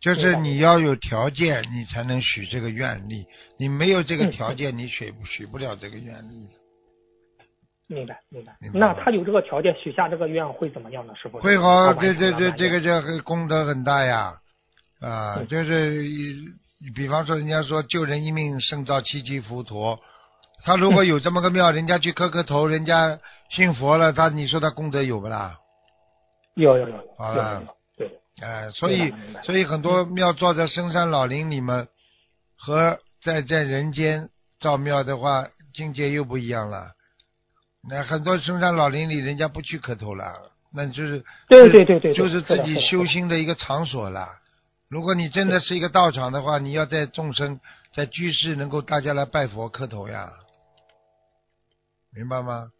[0.00, 3.26] 就是你要有条件，你才能许这个愿力。
[3.58, 6.54] 你没有这个嗯条件，你许不许不了这个愿力的。
[7.88, 8.72] 明白明白明。
[8.72, 11.12] 白那他有这个条件许下这个愿会怎么样呢？
[11.16, 14.38] 师傅会好，这这这这个这功德很大呀，
[15.00, 16.04] 啊，嗯就是
[16.94, 19.98] 比方说人家说救人一命胜造七级浮屠，
[20.64, 23.18] 他如果有这么个庙，人家去磕磕头，人家
[23.50, 25.58] 信佛了，他你说他功德有不啦？
[26.54, 27.77] 有有有有好了有有有对
[28.40, 31.88] 哎，所以所以很多庙造在深山老林里面，
[32.56, 34.28] 和在在人间
[34.60, 36.92] 造庙的话，境界又不一样了。
[37.88, 44.28] 那很多深山老林里，人家不去磕头了，那就是对对对对对就是自己修心的一个场所了。
[44.88, 47.60] 如果你真的是一个道场的话，你要在众生
[47.94, 50.30] 在居士能够大家来拜佛磕头呀，
[52.14, 52.70] 明白吗？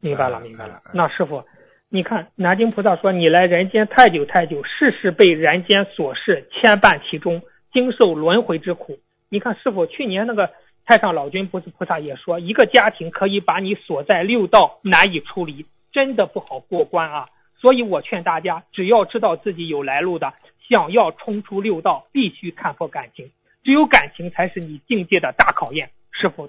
[0.00, 0.90] 明白了，哎明白了哎。
[0.94, 1.44] 那师傅，
[1.92, 9.00] 你看南京菩萨说，你来人间太久太久，世事被人间琐事牵绊其中，经受轮回之苦。
[9.28, 10.50] 你看师傅，去年那个
[10.86, 17.26] 太上老君不是菩萨也说，一个家庭可以把你锁在六道，难以出离，真的不好过关啊。
[17.60, 20.32] 所以我劝大家，只要知道自己有来路的，
[20.68, 23.28] 想要冲出六道，必须看破感情，
[23.64, 25.90] 只有感情才是你境界的大考验。
[26.12, 26.48] 师傅，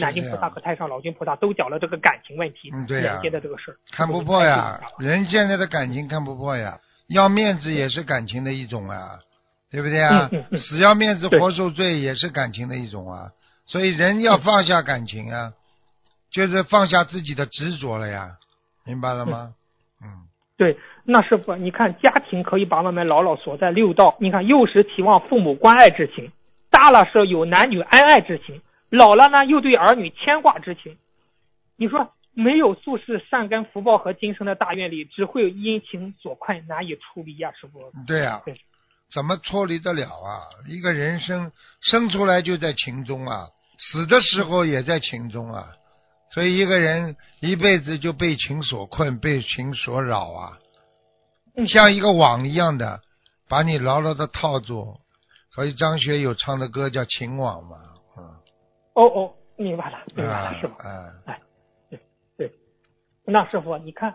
[0.00, 6.78] 南京菩萨和太上老君菩萨都讲了这个感情问题，嗯对呀人间的这个事儿看不破呀，人现在的感情看不破呀，
[7.08, 9.18] 要面子也是感情的一种啊，
[9.70, 10.28] 对不对啊？
[10.32, 13.30] 嗯嗯嗯死要面子活受罪也是感情的一种啊，
[13.66, 15.52] 所以人要放下感情啊，
[16.30, 18.36] 就是放下自己的执着了呀，
[18.86, 19.52] 明白了吗？
[20.02, 20.08] 嗯，
[20.56, 26.32] 对，那师傅，你看家庭可以把我们牢牢锁在六道，你看幼时期望父母关爱之情，
[26.70, 28.60] 大了是有男女恩爱之情，
[28.92, 30.98] 老了呢又对儿女牵挂之情。
[31.76, 37.90] 你说没有宿世善根福报和今生的大愿力，只会因情所困，难以出离呀、师傅。
[38.06, 38.54] 对呀、对
[39.10, 40.44] 怎么脱离得了啊？
[40.68, 41.50] 一个人生
[41.80, 45.68] 生出来就在情中啊，死的时候也在情中啊，
[46.34, 50.58] 所以一个人一辈子就被情所困，被情所扰啊，
[51.56, 53.00] 嗯像一个网一样的
[53.48, 55.00] 把你牢牢的套住。
[55.54, 57.91] 所以张学友唱的歌叫《情网》嘛，嗯，
[58.94, 60.74] 哦哦，明白了，明白啊了，师傅。
[61.26, 61.38] 哎，
[62.36, 62.50] 对，
[63.24, 64.14] 那师傅，你看，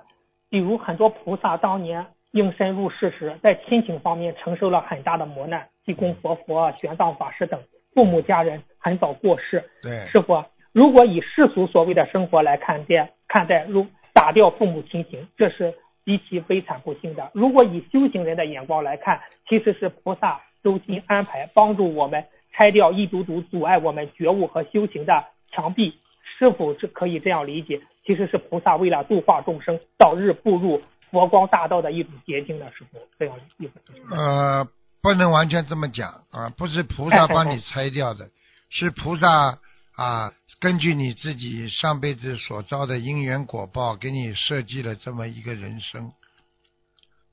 [0.50, 7.60] 比如很多菩萨当年应身入世时，在亲情方面承受了很大的磨难，济公活佛、玄奘法师等
[7.94, 9.64] 父母家人很早过世。
[9.82, 15.74] 对，师傅，如果以世俗所谓的生活来看待，看待如打掉父母亲情，这是
[16.06, 17.32] 极其悲惨不幸的。
[17.34, 22.24] 如果以修行人的眼光来看，其实是菩萨周心安排，帮助我们
[22.58, 26.00] 拆掉一堵堵阻碍我们觉悟和修行的墙壁。
[26.40, 27.82] 是否是可以这样理解？
[28.06, 33.74] 其实是菩萨为了度化众生，早日步入佛光大道的一种捷径的时候，这样意思？
[34.16, 34.68] 呃，
[35.02, 38.30] 不能完全这么讲啊，不是菩萨帮你拆掉的，
[38.70, 39.58] 是菩萨
[39.96, 46.12] 啊，根据你自己上辈子所造的因缘果报，给你设计了这么一个人生。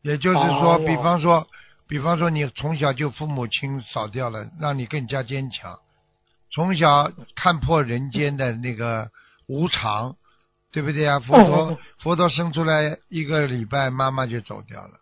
[0.01, 1.47] 也就是说，哦比方说，
[1.89, 5.79] 比方说你从小就父母亲扫掉了，让你更加坚强。
[6.53, 9.11] 从小看破人间的那个
[9.49, 10.17] 无常，
[10.73, 11.21] 对不对啊？
[11.21, 14.93] 佛嗯陀嗯佛陀生出来一个礼拜，妈妈就走掉了。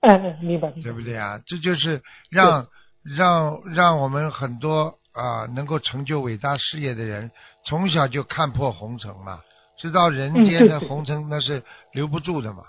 [0.00, 0.70] 嗯嗯，明白。
[0.82, 1.40] 对不对啊？
[1.46, 2.66] 这就是让
[3.02, 7.30] 让让我们很多啊、能够成就伟大事业的人，
[7.64, 9.40] 从小就看破红尘嘛，
[9.78, 12.64] 知道人间的红尘那是留不住的嘛，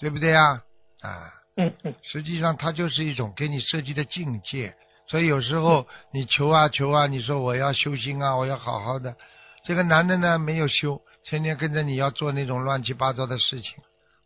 [0.00, 0.60] 对不对呀？
[1.02, 1.94] 啊，嗯嗯。
[2.02, 4.74] 实际上它就是一种给你设计的境界，
[5.06, 9.16] 所以有时候你求啊求啊，你说我要修心啊，我要好好的，
[9.64, 13.74] 这个男的呢没有修，天天跟着你要做那种乱七八糟的事情，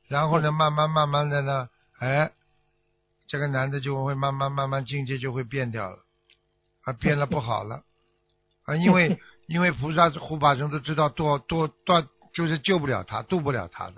[0.09, 2.31] 然后呢，慢慢慢慢的呢，哎，
[3.27, 5.99] 这个男的就会慢慢慢慢境界就会变掉了，
[6.85, 7.83] 啊，变了不好了，
[8.65, 13.95] 啊，因为 因为菩萨护法神都知道多多断就是救不了他，渡不了他的，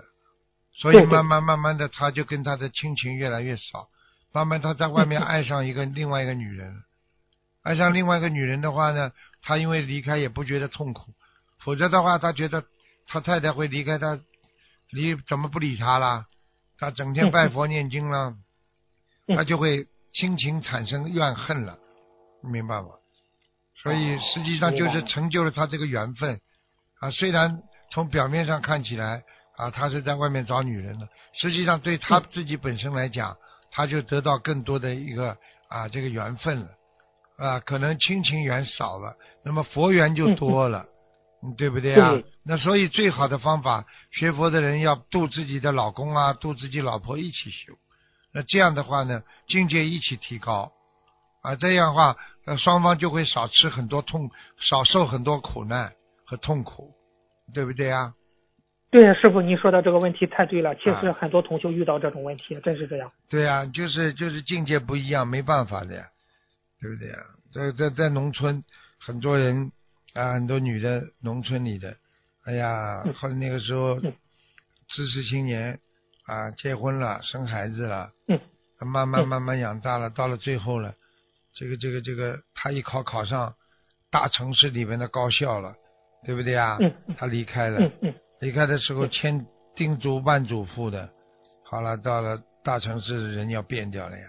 [0.81, 3.87] 所以慢慢慢慢的他就跟他的亲情越来越少，
[4.33, 6.83] 慢慢他在外面爱上一个另外一个女人，
[7.61, 9.11] 爱上另外一个女人的话呢，
[9.43, 11.13] 他因为离开也不觉得痛苦，
[11.59, 12.63] 否则的话他觉得
[13.05, 14.19] 他太太会离开他，
[14.89, 16.25] 离怎么不理他啦？
[16.79, 18.35] 他整天拜佛念经了，
[19.27, 21.77] 嗯他就会亲情产生怨恨了，
[22.41, 22.87] 明白吗？
[23.83, 26.41] 所以实际上就是成就了他这个缘分。
[26.99, 27.11] 啊。
[27.11, 29.23] 虽然从表面上看起来
[29.61, 33.37] 啊，他是在外面找女人的，实际上对他自己本身来讲，
[33.69, 35.37] 他就得到更多的一个
[35.69, 36.69] 啊这个缘分了
[37.37, 37.59] 啊。
[37.59, 40.87] 可能亲情缘少了，那么佛缘就多了，
[41.43, 42.25] 嗯，对不对啊对？
[42.43, 47.73] 那所以最好的方法，学佛的人要度自己的老公啊，度自己老婆一起修。
[48.33, 50.71] 那这样的话呢，境界一起提高，
[51.43, 52.15] 啊，这样的话，
[52.47, 55.93] 呃，双方就会少吃很多痛，少受很多苦难
[56.25, 56.95] 和痛苦，
[57.53, 58.15] 对不对啊？
[58.91, 63.09] 对，师傅，您说的这个问题太对了，确实啊很多同修遇到这种问题，真是这样。
[63.29, 66.05] 对呀、就是就是境界不一样，没办法的呀，
[66.81, 67.17] 对不对呀？
[67.53, 68.61] 在在在农村，
[68.99, 69.71] 很多人
[70.13, 71.95] 啊，很多女的农村里的，
[72.43, 74.13] 哎呀，嗯后来那个时候嗯
[74.89, 75.79] 知识青年
[76.25, 78.37] 啊，结婚了，生孩子了，嗯
[78.85, 80.93] 慢慢嗯慢慢养大了，到了最后了，
[81.53, 83.55] 这个这个这个，他一考考上
[84.11, 85.75] 大城市里面的高校了，
[86.25, 86.77] 对不对呀？
[86.81, 91.09] 嗯嗯他离开了，嗯嗯离开的时候千叮嘱万嘱咐的，
[91.63, 94.25] 好了，到了大城市，人要变掉了呀，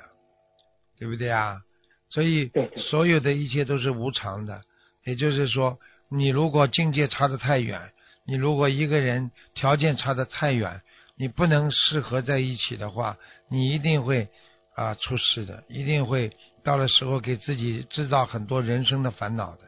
[0.99, 1.63] 对不对啊？
[2.11, 4.61] 所以所有的一切都是无常的，
[5.05, 5.79] 也就是说，
[6.11, 7.91] 你如果境界差得太远，
[8.27, 10.83] 你如果一个人条件差得太远，
[11.17, 13.17] 你不能适合在一起的话，
[13.49, 14.29] 你一定会
[14.75, 19.63] 啊出事的，一定会到了时候给自己制造很多人生的烦恼的，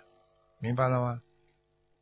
[0.61, 1.21] 明白了吗？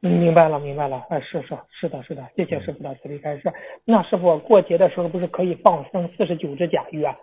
[0.03, 1.05] 嗯，明白了，明白了。
[1.11, 3.53] 哎，是是是的，是的，谢谢师傅的慈悲开示。
[3.85, 7.15] 那师傅过节的时候不是可以放生四十九只甲鱼啊？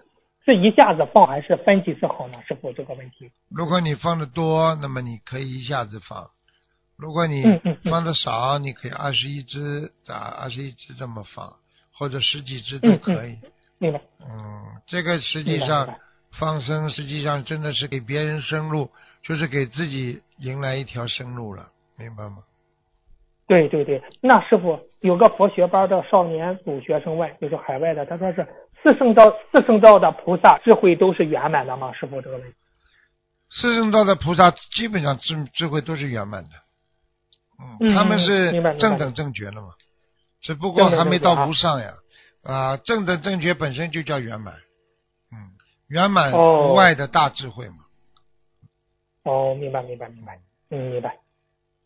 [0.46, 2.42] 是一下子放还是分几次好呢？
[2.48, 3.30] 师傅这个问题。
[3.50, 6.32] 如果你放的多，那么你可以一下子放；
[6.98, 11.54] 如果你嗯嗯嗯放的少，你可以二十一只啊，二十一只这么放，
[11.94, 13.38] 或者十几只都可以。
[13.78, 14.02] 明白。
[14.22, 15.96] 嗯，这个实际上
[16.40, 18.90] 放生，实际上真的是给别人生路，
[19.22, 22.38] 就是给自己迎来一条生路了，明白吗？
[23.50, 28.48] 对对对，那师傅有个佛学班的少年组学生问，就是海外的，他说是
[28.84, 31.92] 四圣道四圣道的菩萨智慧都是圆满的吗？
[31.94, 32.56] 师傅这个问题。
[33.50, 36.50] 四圣道的菩萨基本上智智慧都是圆满的，
[37.60, 39.70] 嗯，嗯他们是正等正觉了嘛，
[40.42, 41.94] 只不过还没到无上呀，
[42.44, 44.54] 啊，正等正觉本身就叫圆满，
[45.32, 45.58] 嗯，
[45.88, 47.78] 圆满哦无外的大智慧嘛，
[49.24, 51.18] 哦，明白明白明白，嗯，明白。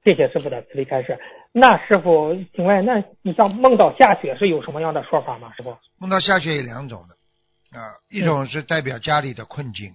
[0.04, 1.17] 谢谢师傅的慈悲开示。
[1.55, 5.53] 那师傅，请问，那你像梦到下雪是有什么样的说法吗？
[5.55, 5.77] 师傅？
[5.99, 9.93] 梦到下雪有两种的，啊，一种是代表家里的困境，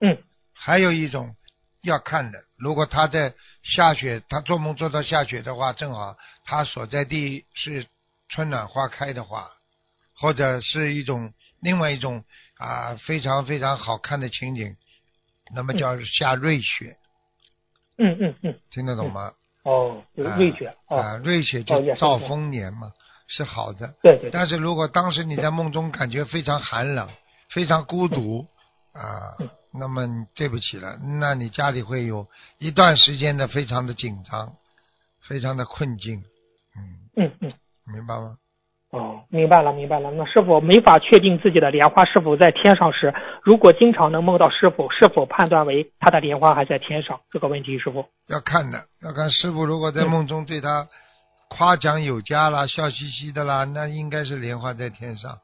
[0.00, 0.16] 嗯
[0.54, 1.34] 还有一种
[1.82, 2.38] 要看的。
[2.56, 7.84] 如果他在下雪，他做梦做到下雪的话，正好他所在地是
[8.28, 9.48] 春暖花开的话，
[10.14, 12.24] 或者是一种另外一种
[12.56, 14.76] 啊非常非常好看的情景，
[15.52, 16.96] 那么叫下瑞雪，
[17.98, 19.32] 嗯嗯嗯，听得懂吗？
[19.66, 22.92] 哦，有瑞雪哦，啊，瑞雪哦就兆丰年嘛，
[23.26, 23.94] 是好的。
[24.02, 27.08] 对对对，但是如果当时你在梦中感觉非常寒冷、
[27.50, 28.46] 非常孤独
[28.92, 34.54] 啊嗯，那么对不起了，那你家里会有一段时间的非常的紧张，
[35.20, 36.22] 非常的困境，
[36.76, 37.52] 嗯，嗯嗯。
[37.92, 38.38] 明白吗？
[38.90, 40.10] 哦，明白了，明白了。
[40.12, 47.20] 那师傅没法确定自己的莲花是否在天上时，如果经常能梦到师傅，是否判断为他的莲花还在天上？
[47.30, 48.06] 这个问题，师傅。
[48.28, 50.86] 要看的，要看师傅如果在嗯梦中对他
[51.48, 55.38] 夸奖有加啦、笑嘻嘻的啦，那应该是莲花在天上。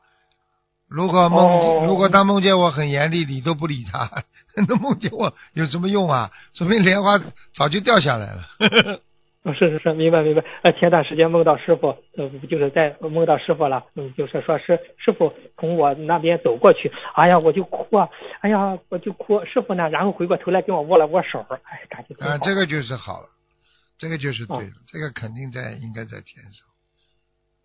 [0.89, 4.09] 如果梦如果他梦见我很严厉，你都不理他，
[4.69, 6.31] 那梦见我有什么用啊？
[6.55, 7.19] 说明莲花
[7.57, 9.01] 早就掉下来了。
[9.45, 10.45] 嗯，是是是，明白明白。
[10.63, 18.09] 呃，前段时间梦到师傅，呃，就是在梦到师傅了，嗯，就是说师师傅从我那边走过去，哎呀，我就哭啊，
[18.41, 19.45] 哎呀，我就哭。
[19.45, 22.33] 师傅呢，然后回过头来跟我握了握手，哎，感觉挺好。
[22.33, 23.29] 啊，这个就是好了，
[23.99, 26.67] 这个就是对哦了，这个肯定在应该在天上。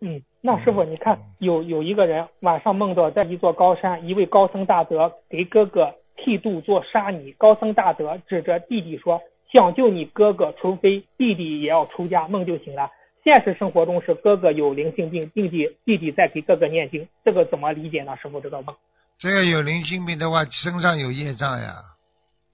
[0.00, 7.32] 嗯，那师傅，你看有有一个人晚上梦到在一座高山，一位高僧大德给哥哥剃度做沙弥。
[7.38, 9.20] 高僧大德指着弟弟说
[9.52, 12.90] ：“想救你哥哥，除非弟弟也要出家。”梦就醒了。
[13.24, 18.16] 现实生活中是哥哥有灵性病，弟弟弟弟在给哥哥念经，这个怎么理解呢？
[18.16, 18.74] 师傅这个梦？
[19.18, 21.74] 这个有灵性病的话，身上有业障呀。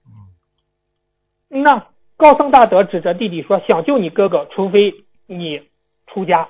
[0.07, 5.61] 嗯，那高僧大德指着弟弟说：“想救你哥哥，除非你
[6.07, 6.49] 出家。”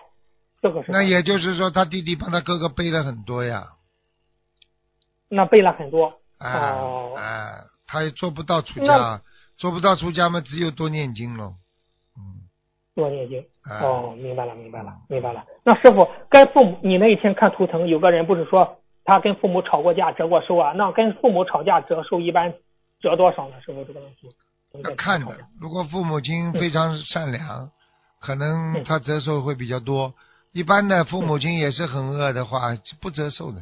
[0.62, 3.64] 这个是那也就是说，他弟弟帮他哥哥背了很多呀。
[5.28, 6.20] 那背了很多。
[6.40, 9.22] 哎哦哎，他也做不到出家，
[9.58, 11.56] 做不到出家嘛，只有多念经喽。
[12.18, 12.42] 嗯，
[12.96, 13.44] 多念经。
[13.70, 15.44] 哎，哦，明白了，明白了，明白了。
[15.64, 20.74] 那师傅跟父母，你那一天看图腾，有个人不是说他跟父母吵过架，折过寿啊？
[20.74, 22.54] 那跟父母吵架折寿一般
[23.00, 23.56] 折多少呢？
[23.66, 24.30] 师傅这个东西。
[24.84, 25.38] 要看的。
[25.62, 27.72] 如果父母亲非常善良，
[28.20, 30.14] 可能嗯他折寿会比较多。
[30.52, 33.62] 一般的父母亲也是很恶的话，不折寿的。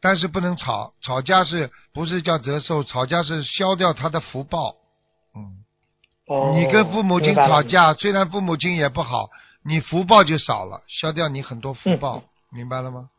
[0.00, 2.82] 但是不能吵，吵架是不是叫折寿？
[2.84, 4.74] 吵架是消掉他的福报。
[5.36, 5.64] 嗯，
[6.26, 9.28] 哦，你跟父母亲吵，架，虽然父母亲也不好，
[9.62, 13.10] 你福报就少了，消掉你很多福报，明白了吗？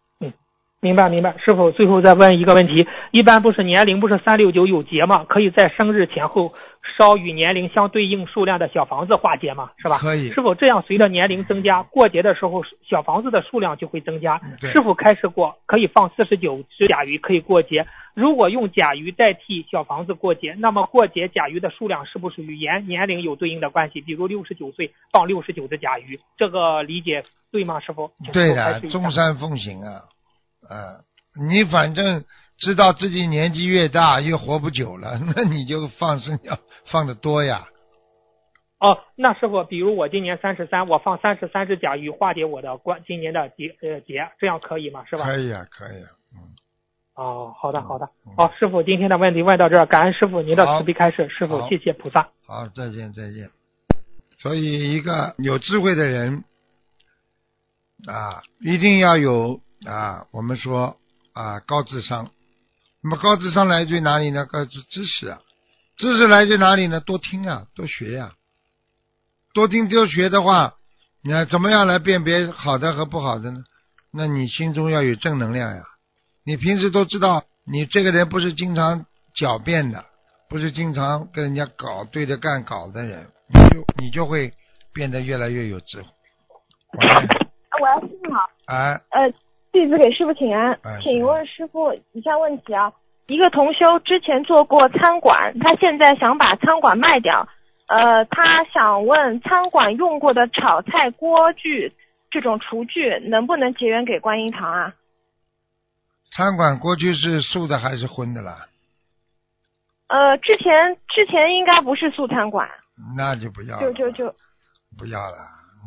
[0.82, 1.36] 明白明白。
[1.38, 5.24] 师傅最后再问一个问题：一般不是年龄不是三六九有劫吗？
[5.30, 6.54] 可以在生日前后
[6.98, 9.70] 烧与年龄相对应数量的小房子化解吗？
[9.78, 10.00] 是吧？
[10.00, 14.42] 可以是否这样随着年龄增加，过节的时候小房子的数量就会增加。
[14.60, 17.86] 对师傅开示过，可以放四十九只甲鱼可以过节。
[18.14, 24.02] 如果用甲鱼代替小房子过节，那么过节甲鱼的数量是不是与年年龄有对应的关系？
[24.02, 27.80] 比如六十九岁放六十九只甲鱼，这个理解对吗？
[27.80, 28.12] 师傅？
[28.34, 30.02] 对的，示一下众善奉行啊，
[30.70, 31.02] 啊，
[31.50, 32.24] 你反正
[32.58, 37.66] 知道自己年纪越大越活不久了， 那你就放生要放的多呀。
[38.80, 45.06] 哦，那师傅，比如我今年三十三，我放三十三只甲鱼化解我的关今年的劫呃劫，这样可以吗？
[45.06, 45.26] 是吧？
[45.26, 46.40] 可以啊，可以啊，嗯，
[47.14, 52.30] 哦，好的好的嗯，好，师傅今天的问题问到这儿，感恩师傅您的慈悲开示，师傅谢谢菩萨。
[52.48, 53.50] 好，再见再见。
[54.38, 56.44] 所以，一个有智慧的人
[58.08, 60.98] 啊，一定要有啊，我们说
[61.34, 62.30] 啊，高智商。
[63.04, 64.46] 那么高智商来自于哪里呢？
[64.46, 65.40] 高知知识啊，
[65.98, 67.00] 知识来自于哪里呢？
[67.00, 68.34] 多听啊，多学呀、
[69.54, 70.76] 多听多学的话，
[71.24, 73.64] 你看怎么样来辨别好的和不好的呢？
[74.12, 75.84] 那你心中要有正能量呀。
[76.44, 80.06] 你平时都知道，你这个人不是经常狡辩的，
[80.50, 84.54] 不是经常跟人家搞对着干搞的人，你就你就会
[84.94, 86.08] 变得越来越有智慧。
[87.00, 87.08] 喂
[87.82, 89.34] 喂，师傅好，哎，呃，
[89.72, 92.92] 弟子给师傅请安哎，请问师傅以下问题啊，
[93.28, 97.48] 一个同修之前做过餐馆，他现在想把餐馆卖掉，
[97.88, 101.94] 呃，他想问餐馆用过的炒菜锅具
[102.30, 104.94] 这种厨具能不能结缘给观音堂啊？
[106.34, 108.68] 餐馆锅具是素的还是荤的啦？
[110.08, 112.70] 呃，之前之前应该不是素餐馆，
[113.16, 114.36] 那就不要了，就就就
[114.98, 115.38] 不要了。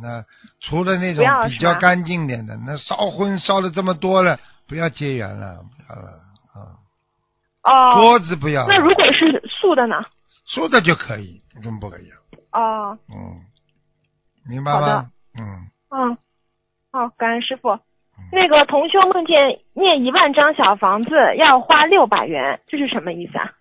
[0.03, 0.24] 那
[0.61, 4.38] 除了那种比较干净点的，那烧荤烧了这么多了，
[4.68, 6.09] 不要结缘了，不要了
[6.55, 6.59] 啊。
[7.62, 8.01] 哦。
[8.01, 10.03] 锅子不要，那如果是素的呢？
[10.47, 12.11] 素的就可以，怎么不可以
[12.51, 12.61] 啊？
[12.61, 13.40] 哦，嗯，
[14.47, 15.11] 明白吗？
[15.38, 16.18] 嗯，嗯，
[16.92, 17.78] 好，感恩师傅。
[18.30, 23.53] 那个同修梦见念一万张小房子要花六百元，这是什么意思啊？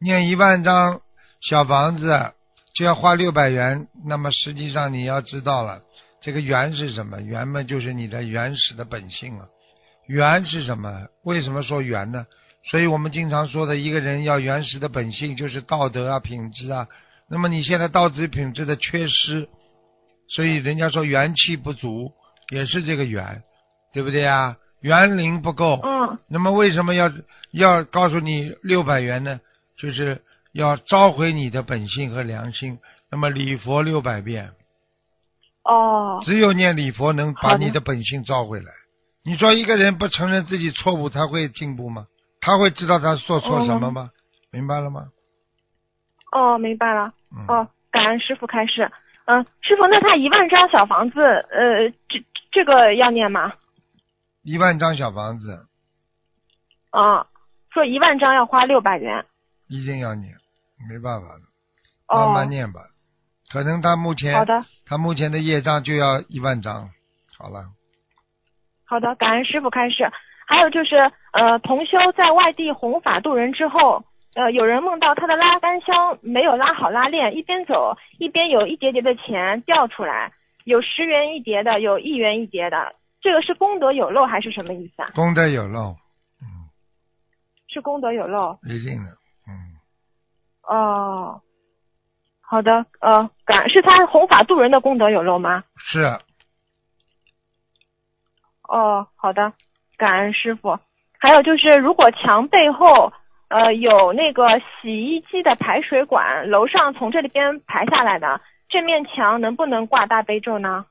[0.00, 1.00] 念一万张
[1.40, 2.32] 小房子
[2.74, 5.80] 就要花六百元，那么实际上你要知道了，
[6.20, 7.20] 这个缘是什么？
[7.20, 9.46] 缘嘛就是你的原始的本性啊。
[10.06, 11.06] 缘是什么？
[11.24, 12.26] 为什么说缘呢？
[12.70, 16.86] 所以我们经常说的一个人要原始的本性，就是道德啊、品质啊。
[17.30, 19.48] 那么你现在道德品质的缺失，
[20.28, 22.12] 所以人家说元气不足，
[22.50, 23.42] 也是这个缘，
[23.92, 24.56] 对不对啊？
[24.80, 25.80] 元灵不够。
[25.82, 27.10] 嗯那么为什么要
[27.52, 29.40] 要告诉你六百元呢？
[29.78, 30.22] 就是
[30.62, 32.78] 要召回你的本性和良心。
[33.10, 34.52] 那么礼佛六百遍，
[35.62, 38.66] 哦只有念礼佛能把你的本性召回来。
[39.24, 42.06] 你说一个人不承认自己错误，他会进步吗？
[42.40, 44.10] 他会知道他做错什么吗？
[44.50, 45.08] 明白了吗？
[46.32, 47.12] 哦，明白了。
[47.32, 47.46] 嗯。
[47.46, 48.90] 哦，感恩师傅开示。
[49.26, 53.52] 嗯，师傅，那他一万张小房子，呃，这这个要念吗？
[54.42, 55.66] 一万张小房子
[56.90, 57.26] 啊、
[57.70, 59.24] 说一万张要花六百元。
[59.68, 60.34] 一定要念，
[60.88, 61.42] 没办法的，
[62.08, 62.80] 哦，慢慢念吧。
[63.50, 66.90] 可能他目前好的，他目前的业障就要一万张。
[67.38, 67.64] 好了，
[68.84, 70.10] 好的，感恩师傅开示。
[70.46, 70.96] 还有就是，
[71.32, 74.02] 呃，同修在外地弘法度人之后，
[74.34, 80.32] 呃，有人梦到他的拉杆箱没有拉好拉链，一边走一边有一叠叠的钱掉出来，
[80.64, 85.10] 有十元一叠的，有一元一叠的，这个是功德有漏还是什么意思啊？
[85.14, 85.90] 功德有漏，
[86.40, 86.46] 嗯，
[87.68, 88.58] 是功德有漏。
[88.62, 89.17] 一定的，嗯，
[90.68, 91.40] 哦，
[92.42, 95.64] 好的，呃，感是他弘法度人的功德有漏吗？
[95.76, 96.20] 是啊
[98.68, 99.54] 哦，好的，
[99.96, 100.78] 感恩师傅。
[101.18, 103.12] 还有就是，如果墙背后
[103.48, 110.84] 呃有那个洗衣机的排水管，楼上从这里边排下来的，这面墙能不能挂大悲咒呢？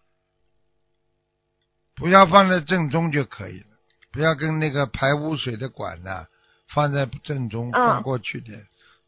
[1.96, 3.68] 不要放在正中就可以了，
[4.12, 6.26] 不要跟那个排污水的管呢、
[6.74, 8.60] 放在正中，嗯放过去点，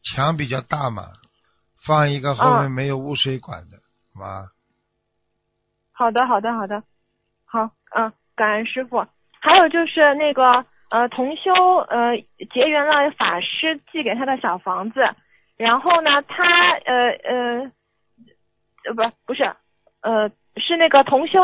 [0.02, 1.12] 墙比较大嘛，
[1.86, 3.78] 放一个后面嗯没有污水管的，
[4.14, 4.50] 好吧？
[5.92, 6.82] 好的，好的，好的，
[7.44, 9.06] 好，嗯，感恩师傅。
[9.42, 11.52] 还有就是那个呃，同修
[11.88, 12.16] 呃
[12.52, 15.00] 结缘了法师寄给他的小房子，
[15.56, 16.44] 然后呢，他
[16.84, 17.72] 呃呃
[18.84, 19.44] 呃不不是
[20.02, 21.40] 呃是那个同修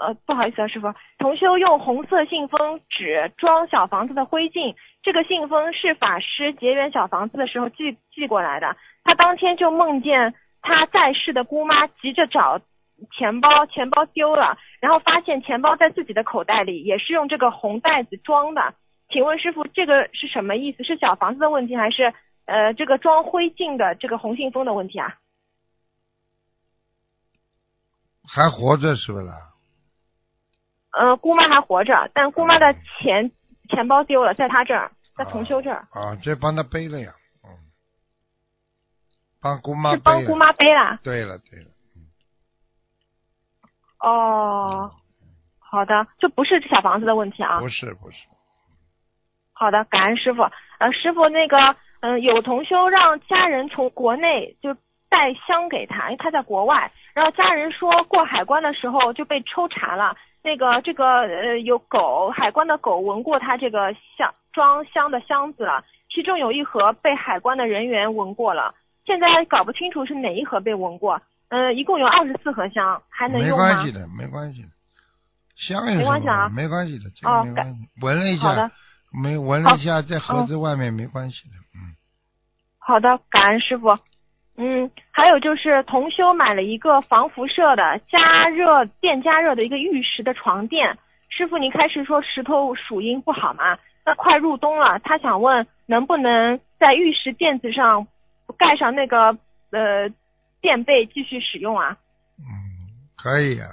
[0.00, 8.74] 呃不好意思啊，师傅，同修用红色信封纸装小房子的灰烬，这个信封是法师结缘小房子的时候寄寄过来的，
[9.04, 12.58] 他当天就梦见他在世的姑妈急着找
[13.12, 18.74] 钱包，钱包丢了，然后发现钱包在自己的口袋里，也是用这个红袋子装的。
[19.10, 20.82] 请问师傅，这个是什么意思？
[20.82, 22.14] 是小房子的问题，还是
[22.46, 25.14] 呃这个装灰烬的这个红信封的问题啊？
[28.26, 29.26] 还活着是不是？
[30.92, 33.30] 呃，姑妈还活着，但姑妈的钱
[33.68, 37.12] 钱包丢了，在她这儿，在同修这儿，啊，这帮他背了呀，
[37.44, 37.50] 嗯，
[39.40, 40.16] 帮姑妈是背了。
[40.18, 40.98] 帮姑妈背了。
[41.02, 41.70] 对了对了，
[44.00, 44.90] 哦，
[45.58, 47.60] 好的，这不是小房子的问题啊。
[47.60, 48.16] 不是不是，
[49.52, 50.42] 好的，感恩师傅。
[50.78, 54.74] 呃，师傅，那个，嗯、有同修让家人从国内就
[55.10, 56.90] 带香给他，因为他在国外。
[57.12, 68.74] 然后家人说过海关的时候就被抽查了，那个这个呃有狗，海关的狗闻过他这个箱装箱的箱子了，其中有一盒被海关的人员闻过了，
[69.04, 71.20] 现在搞不清楚是哪一盒被闻过。
[71.50, 73.74] 嗯、一共有二十四盒香，还能用吗？
[73.74, 74.68] 关系的，没关系的，
[75.56, 77.88] 香有没关系啊没关系的，这哦个没关系。
[78.00, 78.70] 闻了一下，
[79.12, 81.96] 没闻了一下，在盒子外面没关系的，嗯。
[82.78, 83.98] 好的，感恩师傅。
[84.62, 90.98] 嗯，还有就是同修买了一个防辐射的加热电加热的一个玉石的床垫。
[91.30, 93.78] 师傅，您开始说石头属阴不好嘛？
[94.04, 98.06] 那快入冬了，他想问能不能在玉石垫子上
[98.58, 99.34] 盖上那个
[99.70, 100.10] 呃
[100.60, 101.96] 垫被继续使用啊？
[102.38, 102.44] 嗯，
[103.16, 103.68] 可以啊，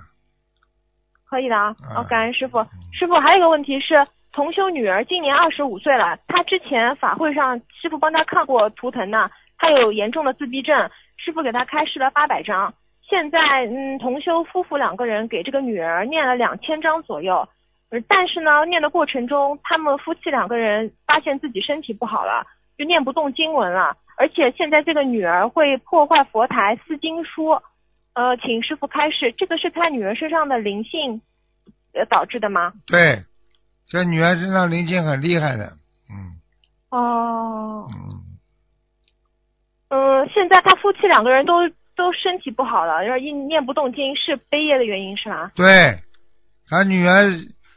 [1.26, 1.76] 可以的啊。
[1.82, 2.66] 嗯哦，感恩师傅。
[2.94, 12.74] 师傅还有一个问题是，同修女儿今年二十五岁了，她之前法会上师傅帮她看过图腾呢，她有严重的自闭症，师傅给他开示了八百张。
[13.10, 17.48] 现在嗯，同修夫妇两个人给这个女儿念了两千张左右，
[17.90, 22.46] 呃但是呢，念的过程中，他们夫妻两个人发现自己身体不好了，
[22.78, 27.58] 就念不动经文了，而且现在这个女儿会破坏佛台撕经书，
[28.14, 31.22] 呃，请师傅开示，这个是他女儿身上的灵性
[31.94, 32.74] 呃导致的吗？
[32.86, 33.24] 对，
[33.88, 35.78] 这女儿身上灵性很厉害的，
[36.10, 36.36] 嗯
[36.90, 38.20] 哦，嗯，
[39.90, 45.52] 嗯，现在他夫妻两个人都都身体不好了，然后一念不动经是悲业的原因是吧？
[45.56, 46.00] 对，
[46.68, 47.24] 他女儿，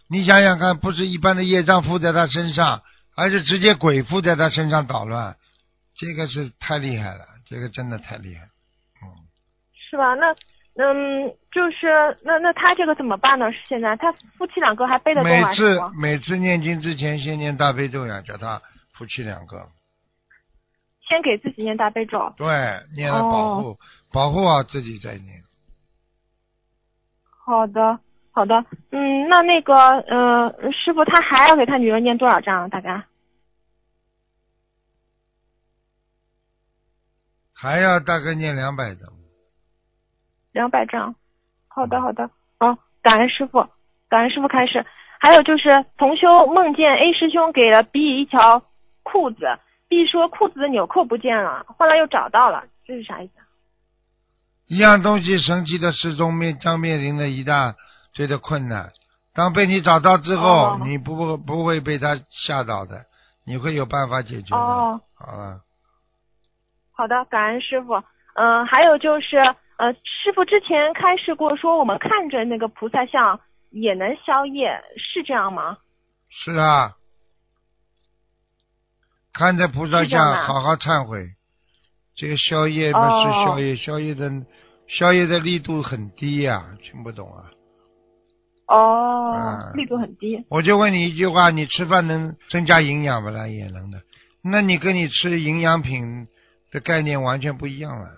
[0.08, 2.82] 你想想看，不是一般的业障附在他身上，
[3.16, 5.36] 而是直接鬼附在他身上捣乱，
[5.94, 8.42] 这个是太厉害了，这个真的太厉害，
[9.02, 9.06] 嗯，
[9.90, 10.14] 是吧？
[10.14, 10.34] 那
[10.76, 13.50] 嗯，就是那那他这个怎么办呢？
[13.68, 15.48] 现在他夫妻两个还背得动啊？
[15.50, 18.61] 每次每次念经之前先念大悲咒呀，叫他
[18.94, 19.68] 夫妻两个，
[21.11, 22.32] 先给自己念大悲咒。
[22.36, 22.46] 对，
[22.94, 23.76] 念了保护、
[24.12, 25.42] 保护好自己再念。
[27.44, 27.98] 好的，
[28.30, 32.70] 好的，嗯，那那个，呃，师傅他还要给他女儿念多少章？
[32.70, 33.02] 大概？
[37.52, 39.08] 还要大概念两百张，
[40.52, 41.16] 两百张。
[41.66, 42.30] 好的，好的。
[42.61, 43.66] 哦，感恩师傅，
[44.08, 44.86] 感恩师傅开始。
[45.18, 48.62] 还有就是，同修梦见 A 师兄给了 B 一条
[49.02, 49.58] 裤子
[49.91, 53.45] ，B 说裤子的纽扣不见了，后来又找到了，这是啥意思啊？
[54.66, 57.74] 一样东西神奇的失踪面将面临着一大
[58.14, 58.93] 堆的困难。
[59.34, 63.05] 当被你找到之后，哦你不不会被他吓倒的，
[63.45, 64.57] 你会有办法解决的。
[64.57, 65.61] 哦，好了，
[66.93, 68.01] 好的，感恩师傅。
[68.34, 69.38] 嗯、还有就是，
[69.76, 75.78] 呃，师傅之前开示过，说我们看着那个菩萨像也能消业，是这样吗？
[76.28, 76.93] 是啊，
[79.33, 81.24] 看着菩萨是这样的像，好好忏悔。
[82.16, 84.31] 这个宵夜不是哦消业，消业的
[84.89, 87.51] 宵夜的力度很低呀、听不懂啊？
[88.66, 90.45] 哦，啊力度很低。
[90.51, 93.47] 我就问你一句话：你吃饭能增加营养不啦？
[93.47, 94.03] 也能的。
[94.43, 96.26] 那你跟你吃营养品
[96.70, 98.09] 的概念完全不一样了，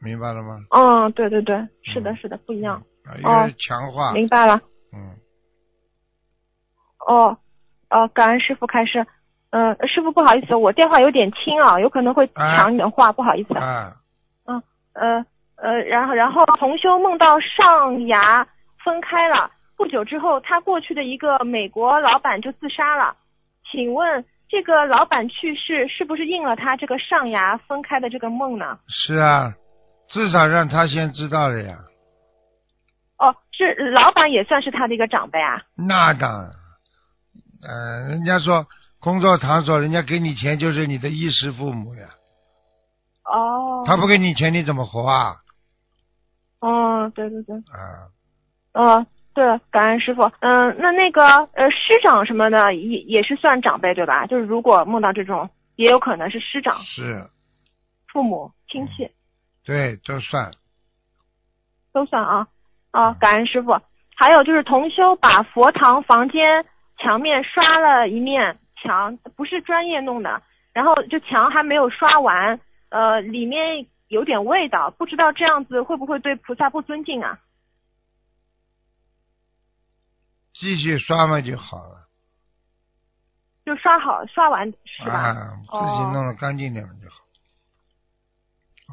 [0.00, 0.60] 明白了吗？
[0.70, 2.82] 嗯，对对对，是的，嗯是的，不一样。
[3.04, 4.60] 啊，哦一个强化，明白了。
[4.92, 5.16] 嗯，
[7.06, 7.38] 哦，
[7.90, 9.06] 哦，感恩师傅开示。
[9.50, 13.56] 嗯、师傅不好意思，我电话有点轻啊，有可能会抢你的话，不好意思。
[13.56, 13.96] 啊，
[14.92, 15.24] 呃
[15.56, 18.46] 呃，然后然后同修梦到上牙
[18.84, 23.14] 分开了，不久之后，他过去的一个美国老板就自杀了。
[23.70, 28.78] 请问这个老板去世是不是应了他这个上牙分开的这个梦呢？
[28.88, 29.54] 是啊，
[30.08, 31.76] 至少让他先知道了呀。
[33.18, 35.62] 哦，是老板也算是他的一个长辈啊。
[35.74, 36.50] 那当然，
[37.66, 38.66] 呃，人家说
[39.00, 42.08] 工作场所，人家给你钱就是你的衣食父母呀，
[43.24, 43.84] 哦。
[43.86, 45.36] 他不给你钱你怎么活啊？
[46.60, 47.54] 哦，对对对。
[47.56, 48.10] 啊，
[48.72, 50.22] 哦，对，感恩师傅。
[50.40, 54.26] 嗯，那那个呃师长什么的也也是算长辈对吧？
[54.26, 57.28] 就是如果梦到这种，也有可能是师长、是，
[58.12, 59.10] 父母、亲戚
[59.64, 60.50] 对，都算。
[61.92, 62.48] 都算啊。
[62.90, 63.78] 啊，感恩师傅。
[64.16, 66.64] 还有就是同修把佛堂房间
[66.98, 72.60] 墙面刷了一面墙，不是专业弄的，然后就墙还没有刷完，
[72.90, 77.38] 呃，里面有点味道，不知道这样子会不会对菩萨不尊敬啊？
[80.52, 82.06] 继续刷嘛就好了。
[83.64, 85.12] 就刷好刷完是吧？
[85.12, 87.16] 啊，自己哦弄得干净点就好，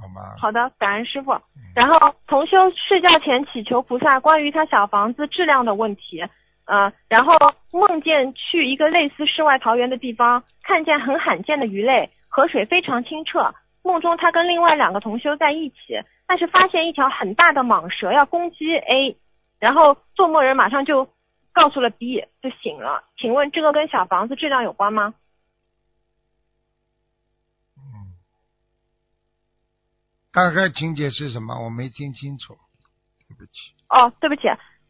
[0.01, 0.35] 好吗？
[0.39, 1.31] 好的，感恩师傅。
[1.75, 6.23] 然后同修睡觉前祈求菩萨关于他小房子质量的问题，
[6.65, 7.35] 呃，然后
[7.71, 13.53] 梦见去一个类似世外桃源的地方，看见很罕见的鱼类，河水非常清澈。
[13.83, 19.17] 梦中他跟另外两个同修在一起，但是发现一条很大的蟒蛇要攻击 A，
[19.59, 21.09] 然后做梦人马上就
[21.51, 23.03] 告诉了 B，就醒了。
[23.17, 25.13] 请问这个跟小房子质量有关吗？
[27.77, 28.15] 嗯，
[30.31, 31.61] 大概情节是什么？
[31.65, 32.57] 我没听清楚，
[33.27, 33.51] 对不起。
[33.89, 34.43] 哦，对不起，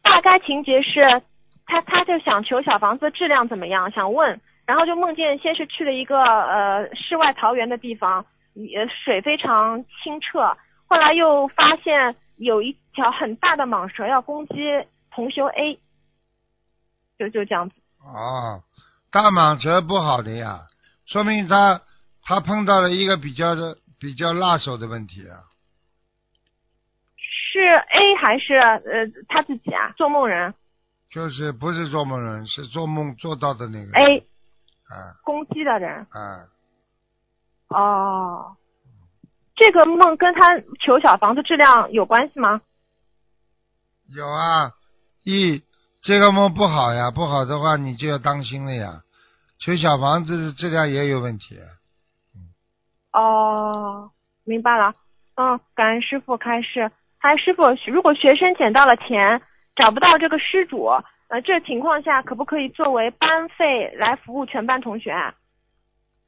[0.03, 1.23] 大概情节是
[1.65, 10.55] 他他就想求小房子质量怎么样，想问，然后就梦见先是去了一个呃世外桃源的地方，呃水非常清澈，
[10.87, 14.55] 后来又发现有一条很大的蟒蛇要攻击
[15.11, 15.79] 同修 A，
[17.17, 17.75] 就就这样子。
[17.99, 18.61] 哦，
[19.11, 20.59] 大蟒蛇不好的呀，
[21.05, 21.81] 说明他
[22.23, 25.47] 他碰到了一个比较的比较辣手的问题啊。
[27.15, 29.93] 是 A 还是呃他自己啊？
[29.95, 30.53] 做梦人
[31.13, 33.91] 就是不是做梦人，是做梦做到的那个。
[33.93, 36.07] A 啊攻击的人。
[36.09, 36.47] 啊，
[37.69, 38.57] 哦，
[39.55, 42.61] 这个梦跟他求小房子质量有关系吗？
[44.07, 44.71] 有啊，
[45.23, 45.63] 一
[46.01, 49.03] 这个梦不好呀，不好的话你就要当心了呀。
[49.59, 51.59] 求小房子的质量也有问题。
[53.11, 54.09] 哦，
[54.45, 54.93] 明白了。
[55.35, 56.91] 嗯，感恩师傅开示。
[57.19, 59.41] 还师傅，如果学生捡到了钱，
[59.75, 60.85] 找不到这个失主，
[61.27, 65.33] 呃，这情况下可不可以作为班费来服务全班同学啊？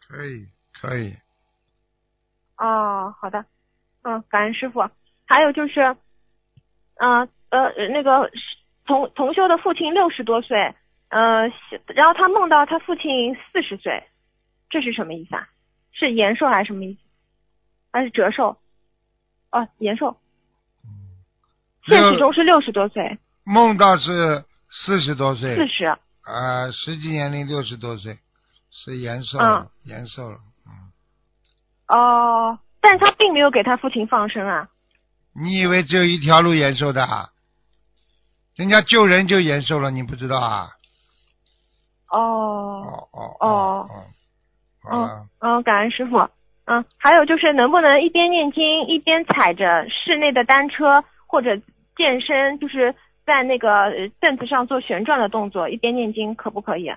[0.07, 1.15] 可以，可以。
[2.57, 3.45] 哦，好的。
[4.03, 4.87] 嗯，感恩师傅。
[5.27, 5.81] 还有就是，
[6.95, 8.29] 嗯呃那个
[8.85, 10.73] 同同修的父亲六十多岁，
[11.09, 11.47] 呃，
[11.87, 14.03] 然后他梦到他父亲四十岁，
[14.69, 15.47] 这是什么意思啊？
[15.91, 16.99] 是延寿还是什么意思？
[17.91, 18.57] 还是折寿？
[19.51, 20.15] 哦，延寿。
[20.83, 20.89] 嗯
[21.87, 25.85] 现实中是六十多岁，梦到是四十多岁，四十。
[25.85, 28.17] 啊，实际年龄六十多岁，
[28.71, 29.37] 是延寿
[29.83, 30.37] 延寿了。
[30.65, 30.91] 嗯，
[31.87, 34.67] 哦，但是他并没有给他父亲放生啊。
[35.33, 37.29] 你以为只有一条路延寿的啊？
[38.55, 40.69] 人家救人就延寿了，你不知道啊？
[42.09, 43.89] 哦，哦哦哦哦，
[44.81, 46.17] 好了，嗯，感恩师傅。
[46.65, 51.55] 嗯，还有就是能不能一边念经一边踩着室内的单车或者
[51.95, 56.93] 健身，就是在那个呃凳子上做旋转的动作，一边念经可不可以？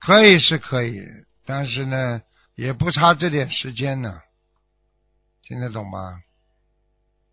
[0.00, 1.00] 可以是可以，
[1.46, 2.22] 但是呢，
[2.56, 4.20] 也不差这点时间呢，
[5.42, 6.20] 听得懂吗？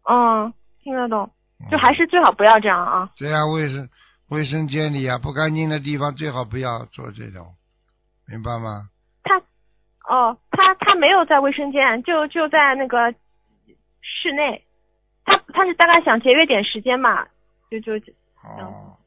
[0.04, 0.54] 嗯，
[0.84, 3.10] 听得懂，嗯就还是最好不要这样啊。
[3.16, 3.90] 这样卫生
[4.30, 7.56] 卫生间里啊，不干净的地方最好不要做这种，
[8.28, 8.90] 明白吗？
[9.24, 9.40] 他，
[10.08, 13.12] 哦，他他没有在卫生间，就就在那个
[14.02, 14.67] 室内。
[15.28, 17.28] 他他是大概想节约点时间嘛，
[17.70, 17.94] 就就
[18.42, 18.98] 哦，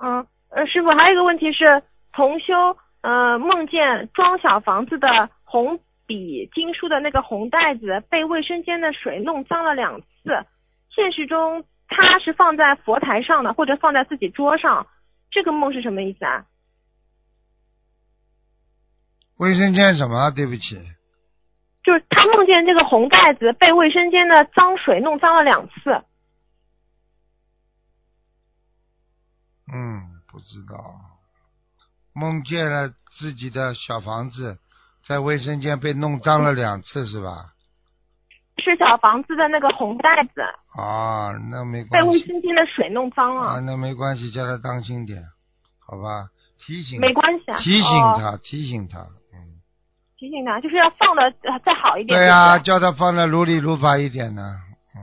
[0.00, 1.82] 嗯，呃，师傅，还有一个问题是，
[2.12, 10.06] 同修呃梦见装小房子的红笔经书的那个红袋子被卫生间的水弄脏了两次，
[10.90, 14.86] 现实中它是放在佛台上的，或者放在自己桌上，
[15.30, 16.44] 这个梦是什么意思啊？
[19.38, 20.30] 卫生间什么？
[20.32, 20.76] 对不起，
[21.88, 26.02] 就是他梦见这个红袋子被卫生间的脏水弄脏了两次，
[29.72, 30.76] 嗯，不知道，
[32.12, 34.58] 梦见了自己的小房子
[35.02, 37.54] 在卫生间被弄脏了两次，是吧？
[38.58, 40.42] 是小房子的那个红袋子
[40.78, 42.06] 啊，那没关系。
[42.06, 45.22] 被卫生间的水弄脏了，啊，那没关系，叫他当心点，
[45.78, 46.28] 好吧？
[46.58, 48.18] 提醒没关系啊，提醒哦。
[48.20, 49.27] 他，提醒他，嗯，
[50.18, 52.18] 提醒他，就是要放的呃再好一点。
[52.18, 54.56] 对呀、叫他放的如理如法一点呢，
[54.96, 55.00] 嗯，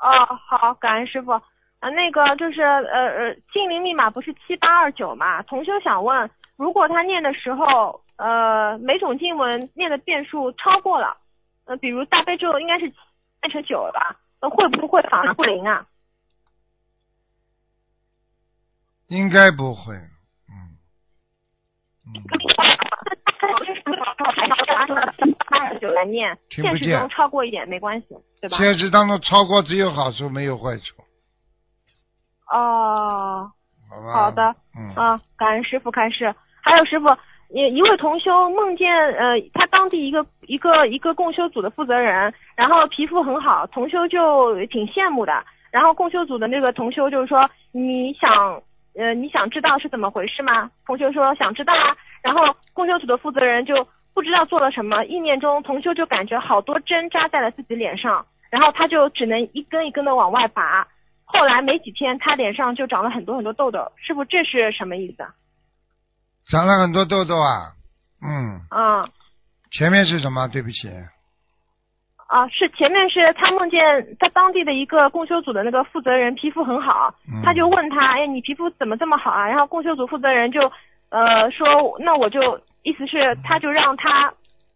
[0.00, 1.32] 哦，好，感恩师傅。
[1.80, 5.40] 啊，那个就是呃呃，心灵密码不是七八二九嘛？
[5.42, 11.16] 同修想问，如果他念的时候，呃，每种经文念的遍数超过了，
[11.66, 12.92] 呃，比如大悲咒应该是
[13.40, 14.16] 变成九了吧？
[14.42, 15.86] 那会不会反而不灵啊？
[19.06, 20.74] 应该不会，嗯，
[22.08, 22.22] 嗯，
[25.50, 28.08] 二九来念，现实中超过一点没关系，
[28.40, 28.56] 对吧？
[28.58, 31.02] 现实当中超过只有好处没有坏处，
[32.52, 33.50] 哦，
[33.88, 34.12] 好吧？
[34.12, 36.34] 好的，嗯，啊，感恩师傅开示。
[36.62, 37.08] 还有师傅，
[37.50, 45.32] 一一位同修梦见呃，他当地一个一个一个共修组的负责人，然后皮肤很好，同修就挺羡慕的。
[45.70, 48.62] 然后共修组的那个同修就是说，你想
[48.98, 50.70] 呃你想知道是怎么回事吗？
[50.84, 51.96] 同修说想知道啊。
[52.20, 60.86] 然后共修组的负责人就不知道做了什么，意念中同修就感觉好多针扎在了自己脸上，然后他就只能一根一根的往外拔。
[61.24, 63.92] 后来没几天，他脸上就长了很多很多痘痘。
[63.96, 65.30] 师傅，这是什么意思啊？
[66.50, 67.74] 长了很多痘痘啊，
[68.20, 69.04] 嗯，啊
[69.70, 70.48] 前面是什么？
[70.48, 70.88] 对不起，
[72.28, 73.80] 啊，是前面是他梦见
[74.18, 79.48] 他当地的一个共修组的那个负责人皮肤很好，嗯他就问他，哎，你皮肤怎么这么好啊？
[79.48, 80.60] 然后共修组负责人就
[81.08, 81.66] 呃说，
[82.00, 84.30] 那我就意思是他就让他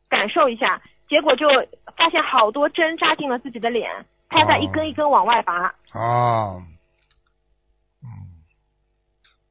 [0.09, 1.47] 感受一下，结果就
[1.95, 3.91] 发现好多针扎进了自己的脸，
[4.31, 5.75] 他在一根一根往外拔。
[5.93, 6.63] 哦，
[8.03, 8.09] 嗯，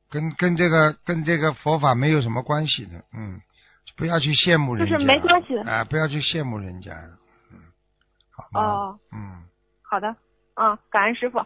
[0.10, 3.39] 跟跟这个跟这个佛法没有什么关系的，嗯，
[3.95, 5.72] 不要去羡慕人家，就是没关系的。
[5.72, 7.20] 啊，不要去羡慕人家，嗯，
[8.32, 8.61] 好吗？
[8.61, 9.43] 哦，嗯，
[9.84, 10.15] 好的，
[10.55, 11.39] 啊，感恩师傅。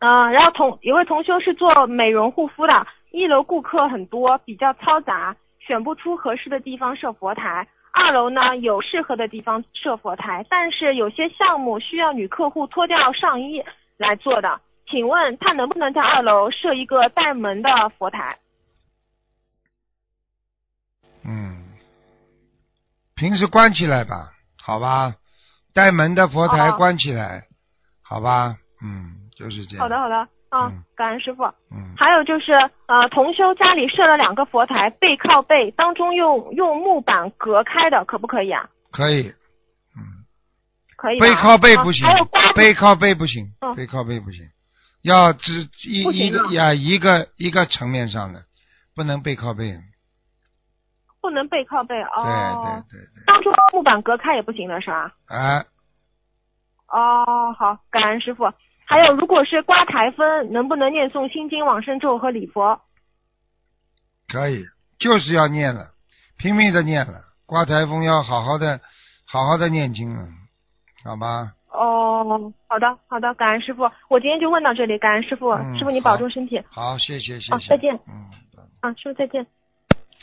[0.00, 7.68] 嗯、然后同有位同修是做美容护肤的，一楼顾客很多，比较嘈杂，选不出合适的地方设佛台。
[7.92, 13.62] 二楼呢有适合的地方设佛台，但是有些项目需要女客户脱掉上衣
[13.96, 14.60] 来做的。
[14.90, 17.68] 请问他能不能在二楼设一个带门的
[17.98, 18.36] 佛台？
[21.24, 21.62] 嗯，
[23.14, 25.14] 平时关起来吧，好吧，
[25.74, 27.44] 带门的佛台哦关起来，
[28.02, 29.80] 好吧，嗯，就是这样。
[29.80, 30.16] 好的，好的，
[30.50, 30.84] 啊，嗯。
[30.94, 31.44] 感恩师傅。
[31.70, 32.52] 嗯，还有就是，
[32.86, 38.68] 呃，同修家里设了两个佛台，背靠背，当中用用木板隔开的，可不可以啊？
[38.90, 39.28] 可以，
[39.96, 40.02] 嗯，
[40.96, 41.18] 可以。
[41.18, 42.06] 背靠背不行
[42.54, 43.74] 背靠背不行，嗯。
[43.74, 44.44] 背靠背不行，
[45.02, 48.42] 要只一一个呀一个一个层面上的，
[48.94, 49.78] 不能背靠背。
[51.22, 52.82] 不能背靠背哦。
[52.90, 55.10] 对对对对，当初木板隔开也不行的是吧？
[55.28, 55.64] 啊，
[56.88, 58.44] 哦，好，感恩师傅。
[58.84, 62.78] 还有，如果是刮台风，能不能念诵心经、往生咒和礼佛？
[64.28, 64.66] 可以，
[64.98, 65.92] 就是要念了。
[66.36, 68.80] 拼命的念了，刮台风要好好的，
[69.24, 70.26] 好好的念经了，
[71.04, 71.52] 好吗？
[71.70, 77.52] 哦，好的好的，感恩师傅，我今天就问到这里，感恩师傅，嗯师傅你保重身体，好，谢谢谢谢。
[77.52, 78.28] 好再见嗯。
[78.80, 79.46] 啊，师傅再见。